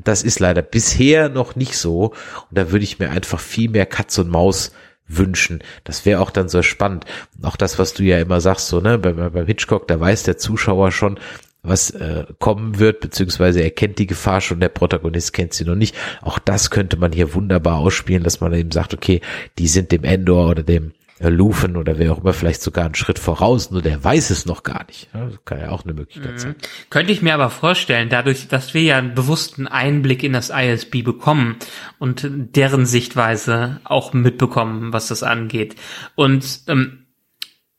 [0.03, 2.13] Das ist leider bisher noch nicht so.
[2.49, 4.71] Und da würde ich mir einfach viel mehr Katz und Maus
[5.07, 5.63] wünschen.
[5.83, 7.05] Das wäre auch dann so spannend.
[7.41, 10.37] Auch das, was du ja immer sagst, so, ne, beim, beim Hitchcock, da weiß der
[10.37, 11.19] Zuschauer schon,
[11.63, 15.75] was äh, kommen wird, beziehungsweise er kennt die Gefahr schon, der Protagonist kennt sie noch
[15.75, 15.95] nicht.
[16.21, 19.21] Auch das könnte man hier wunderbar ausspielen, dass man eben sagt, okay,
[19.57, 23.17] die sind dem Endor oder dem Lufen oder wer auch immer vielleicht sogar einen Schritt
[23.17, 25.09] voraus, nur der weiß es noch gar nicht.
[25.13, 26.37] Das kann ja auch eine Möglichkeit mhm.
[26.37, 26.55] sein.
[26.89, 31.01] Könnte ich mir aber vorstellen, dadurch, dass wir ja einen bewussten Einblick in das ISB
[31.01, 31.57] bekommen
[31.97, 35.75] und deren Sichtweise auch mitbekommen, was das angeht.
[36.15, 37.07] Und ähm,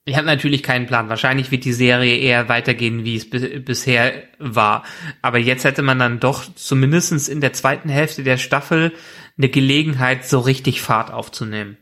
[0.04, 1.10] ich habe natürlich keinen Plan.
[1.10, 4.84] Wahrscheinlich wird die Serie eher weitergehen, wie es bisher war.
[5.20, 8.92] Aber jetzt hätte man dann doch zumindestens in der zweiten Hälfte der Staffel
[9.36, 11.76] eine Gelegenheit, so richtig Fahrt aufzunehmen.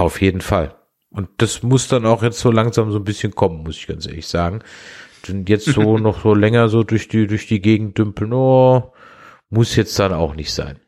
[0.00, 0.74] Auf jeden Fall.
[1.10, 4.06] Und das muss dann auch jetzt so langsam so ein bisschen kommen, muss ich ganz
[4.06, 4.60] ehrlich sagen.
[5.28, 8.94] Denn jetzt so noch so länger so durch die, durch die Gegend dümpeln, oh,
[9.50, 10.80] muss jetzt dann auch nicht sein.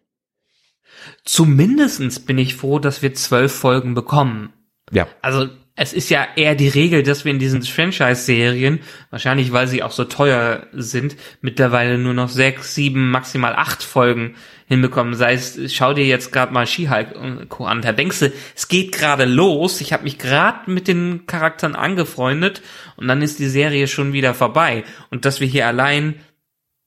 [1.24, 4.54] Zumindestens bin ich froh, dass wir zwölf Folgen bekommen.
[4.90, 5.06] Ja.
[5.20, 9.82] Also es ist ja eher die Regel, dass wir in diesen Franchise-Serien, wahrscheinlich weil sie
[9.82, 14.34] auch so teuer sind, mittlerweile nur noch sechs, sieben, maximal acht Folgen
[14.68, 15.14] hinbekommen.
[15.14, 17.64] Sei es, schau dir jetzt gerade mal She-Hulk und Co.
[17.64, 17.80] an.
[17.80, 19.80] Da denkst du, es geht gerade los.
[19.80, 22.60] Ich habe mich gerade mit den Charakteren angefreundet
[22.96, 24.84] und dann ist die Serie schon wieder vorbei.
[25.10, 26.16] Und dass wir hier allein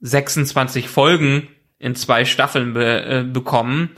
[0.02, 1.48] 26 Folgen
[1.80, 3.90] in zwei Staffeln be äh, bekommen,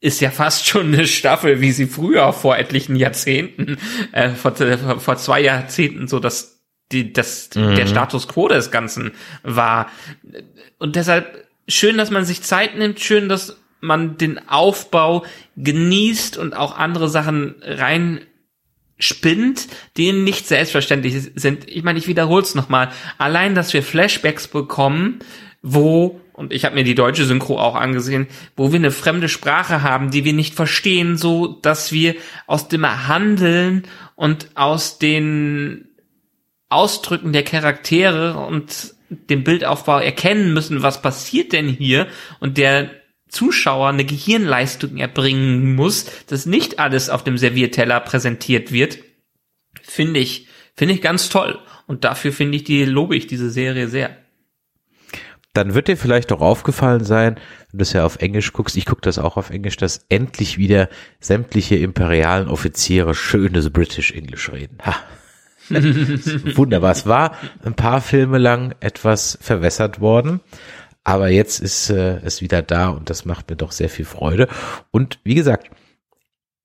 [0.00, 3.78] ist ja fast schon eine Staffel, wie sie früher vor etlichen Jahrzehnten,
[4.12, 4.52] äh, vor,
[4.98, 6.56] vor zwei Jahrzehnten so dass
[6.92, 7.74] die, das, mhm.
[7.74, 9.90] der Status quo des Ganzen war.
[10.78, 15.24] Und deshalb schön, dass man sich Zeit nimmt, schön, dass man den Aufbau
[15.56, 18.20] genießt und auch andere Sachen rein
[18.98, 21.68] spinnt, die nicht selbstverständlich sind.
[21.68, 22.90] Ich meine, ich wiederhole es nochmal.
[23.18, 25.18] Allein, dass wir Flashbacks bekommen,
[25.60, 28.26] wo, und ich habe mir die deutsche Synchro auch angesehen,
[28.56, 32.14] wo wir eine fremde Sprache haben, die wir nicht verstehen, so dass wir
[32.46, 33.84] aus dem Handeln
[34.16, 35.88] und aus den
[36.68, 42.06] Ausdrücken der Charaktere und dem Bildaufbau erkennen müssen, was passiert denn hier
[42.38, 42.90] und der
[43.28, 48.98] Zuschauer eine Gehirnleistung erbringen muss, dass nicht alles auf dem Servierteller präsentiert wird,
[49.82, 51.58] finde ich, finde ich ganz toll.
[51.86, 54.16] Und dafür finde ich die, lobe ich diese Serie sehr.
[55.56, 57.36] Dann wird dir vielleicht auch aufgefallen sein,
[57.70, 60.58] wenn du es ja auf Englisch guckst, ich gucke das auch auf Englisch, dass endlich
[60.58, 60.88] wieder
[61.20, 64.78] sämtliche imperialen Offiziere schönes British English reden.
[64.84, 64.96] Ha.
[66.56, 66.92] Wunderbar.
[66.92, 70.40] Es war ein paar Filme lang etwas verwässert worden.
[71.04, 74.48] Aber jetzt ist äh, es wieder da und das macht mir doch sehr viel Freude.
[74.90, 75.70] Und wie gesagt,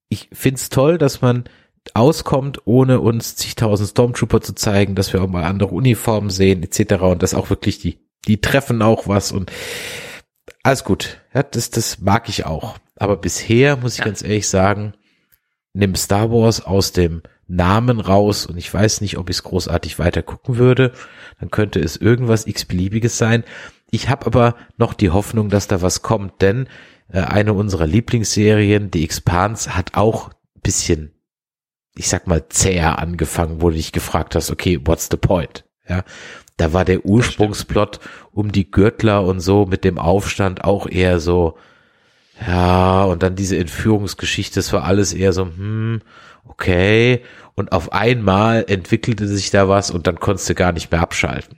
[0.10, 1.46] ich find's toll, dass man
[1.94, 6.96] auskommt, ohne uns zigtausend Stormtrooper zu zeigen, dass wir auch mal andere Uniformen sehen, etc.
[7.04, 9.52] Und das auch wirklich die, die treffen auch was und
[10.64, 11.22] alles gut.
[11.34, 12.78] Ja, das, das mag ich auch.
[12.96, 14.06] Aber bisher muss ich ja.
[14.06, 14.94] ganz ehrlich sagen,
[15.74, 20.00] nimm Star Wars aus dem Namen raus und ich weiß nicht, ob ich es großartig
[20.00, 20.94] weiter gucken würde.
[21.40, 23.44] Dann könnte es irgendwas x-beliebiges sein.
[23.90, 26.70] Ich habe aber noch die Hoffnung, dass da was kommt, denn
[27.12, 30.30] äh, eine unserer Lieblingsserien, die Expans, hat auch
[30.64, 31.12] bisschen,
[31.96, 35.66] ich sag mal, zäher angefangen, wo du dich gefragt hast, okay, what's the point?
[35.90, 36.04] Ja,
[36.58, 38.00] da war der Ursprungsplot
[38.32, 41.58] um die Gürtler und so mit dem Aufstand auch eher so,
[42.46, 46.02] ja, und dann diese Entführungsgeschichte, das war alles eher so, hm,
[46.46, 47.24] okay.
[47.56, 51.58] Und auf einmal entwickelte sich da was und dann konntest du gar nicht mehr abschalten.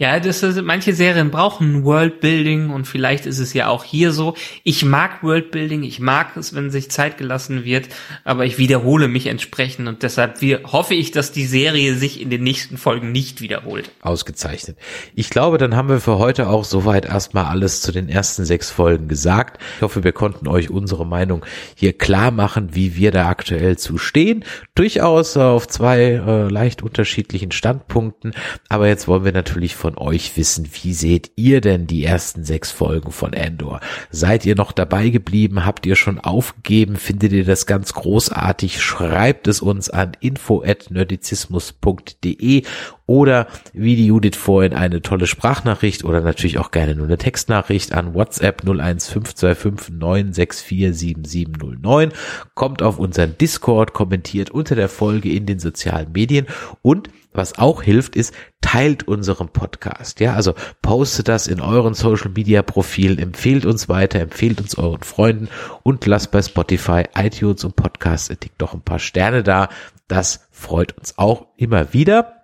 [0.00, 4.34] Ja, das ist, manche Serien brauchen Worldbuilding und vielleicht ist es ja auch hier so.
[4.62, 7.88] Ich mag Worldbuilding, ich mag es, wenn sich Zeit gelassen wird,
[8.22, 12.30] aber ich wiederhole mich entsprechend und deshalb wir, hoffe ich, dass die Serie sich in
[12.30, 13.90] den nächsten Folgen nicht wiederholt.
[14.00, 14.78] Ausgezeichnet.
[15.16, 18.70] Ich glaube, dann haben wir für heute auch soweit erstmal alles zu den ersten sechs
[18.70, 19.60] Folgen gesagt.
[19.78, 21.44] Ich hoffe, wir konnten euch unsere Meinung
[21.74, 24.44] hier klar machen, wie wir da aktuell zu stehen.
[24.76, 28.32] Durchaus auf zwei äh, leicht unterschiedlichen Standpunkten,
[28.68, 32.44] aber jetzt wollen wir natürlich von von euch wissen, wie seht ihr denn die ersten
[32.44, 33.80] sechs Folgen von Endor?
[34.10, 35.64] Seid ihr noch dabei geblieben?
[35.64, 36.96] Habt ihr schon aufgegeben?
[36.96, 38.82] Findet ihr das ganz großartig?
[38.82, 42.64] Schreibt es uns an info@nerdizismus.de
[43.06, 47.94] oder wie die Judith vorhin eine tolle Sprachnachricht oder natürlich auch gerne nur eine Textnachricht
[47.94, 52.12] an WhatsApp 01525 9647709.
[52.54, 56.46] Kommt auf unseren Discord, kommentiert unter der Folge in den sozialen Medien
[56.82, 60.20] und was auch hilft, ist, teilt unseren Podcast.
[60.20, 65.02] Ja, also postet das in euren Social Media Profilen, empfehlt uns weiter, empfehlt uns euren
[65.02, 65.48] Freunden
[65.82, 69.68] und lasst bei Spotify, iTunes und Podcast Addict doch ein paar Sterne da.
[70.08, 72.37] Das freut uns auch immer wieder.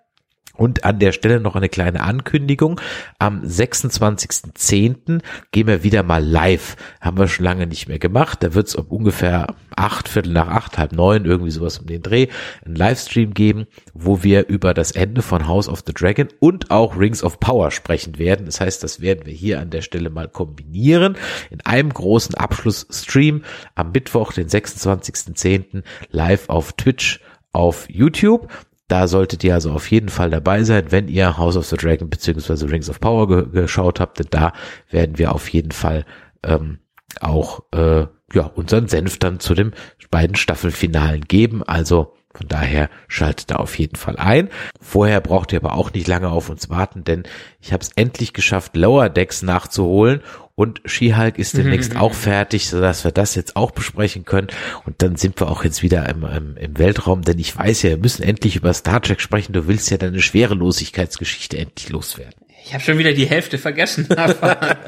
[0.57, 2.81] Und an der Stelle noch eine kleine Ankündigung.
[3.19, 5.21] Am 26.10.
[5.51, 6.77] gehen wir wieder mal live.
[7.01, 8.43] Haben wir schon lange nicht mehr gemacht.
[8.43, 12.03] Da wird es um ungefähr acht, Viertel nach acht, halb neun, irgendwie sowas um den
[12.03, 12.29] Dreh,
[12.65, 16.97] einen Livestream geben, wo wir über das Ende von House of the Dragon und auch
[16.97, 18.47] Rings of Power sprechen werden.
[18.47, 21.17] Das heißt, das werden wir hier an der Stelle mal kombinieren
[21.51, 23.43] in einem großen Abschlussstream
[23.75, 25.83] am Mittwoch, den 26.10.
[26.11, 27.21] live auf Twitch
[27.53, 28.49] auf YouTube.
[28.89, 32.11] Da solltet ihr also auf jeden Fall dabei sein, wenn ihr House of the Dragon
[32.11, 34.53] beziehungsweise Rings of Power ge geschaut habt, denn da
[34.91, 36.05] werden wir auf jeden Fall
[36.43, 36.81] ähm,
[37.21, 39.73] auch äh, ja unseren Senf dann zu den
[40.11, 41.63] beiden Staffelfinalen geben.
[41.63, 44.49] Also von daher schaltet da auf jeden Fall ein.
[44.81, 47.23] Vorher braucht ihr aber auch nicht lange auf uns warten, denn
[47.61, 50.21] ich habe es endlich geschafft, Lower Decks nachzuholen
[50.57, 52.01] und She-Hulk ist demnächst mhm.
[52.01, 54.49] auch fertig, sodass wir das jetzt auch besprechen können.
[54.87, 57.91] Und dann sind wir auch jetzt wieder im, im, im Weltraum, denn ich weiß ja,
[57.91, 59.53] wir müssen endlich über Star Trek sprechen.
[59.53, 62.35] Du willst ja deine Schwerelosigkeitsgeschichte endlich loswerden.
[62.65, 64.79] Ich habe schon wieder die Hälfte vergessen, aber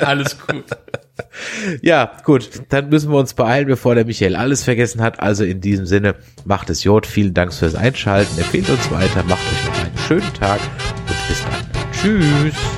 [0.00, 0.64] alles gut.
[1.82, 5.20] Ja, gut, dann müssen wir uns beeilen, bevor der Michael alles vergessen hat.
[5.20, 6.14] Also in diesem Sinne,
[6.44, 7.06] macht es Jod.
[7.06, 8.38] Vielen Dank fürs Einschalten.
[8.38, 10.60] Empfehlt uns weiter, macht euch noch einen schönen Tag
[11.08, 11.92] und bis dann.
[11.92, 12.77] Tschüss.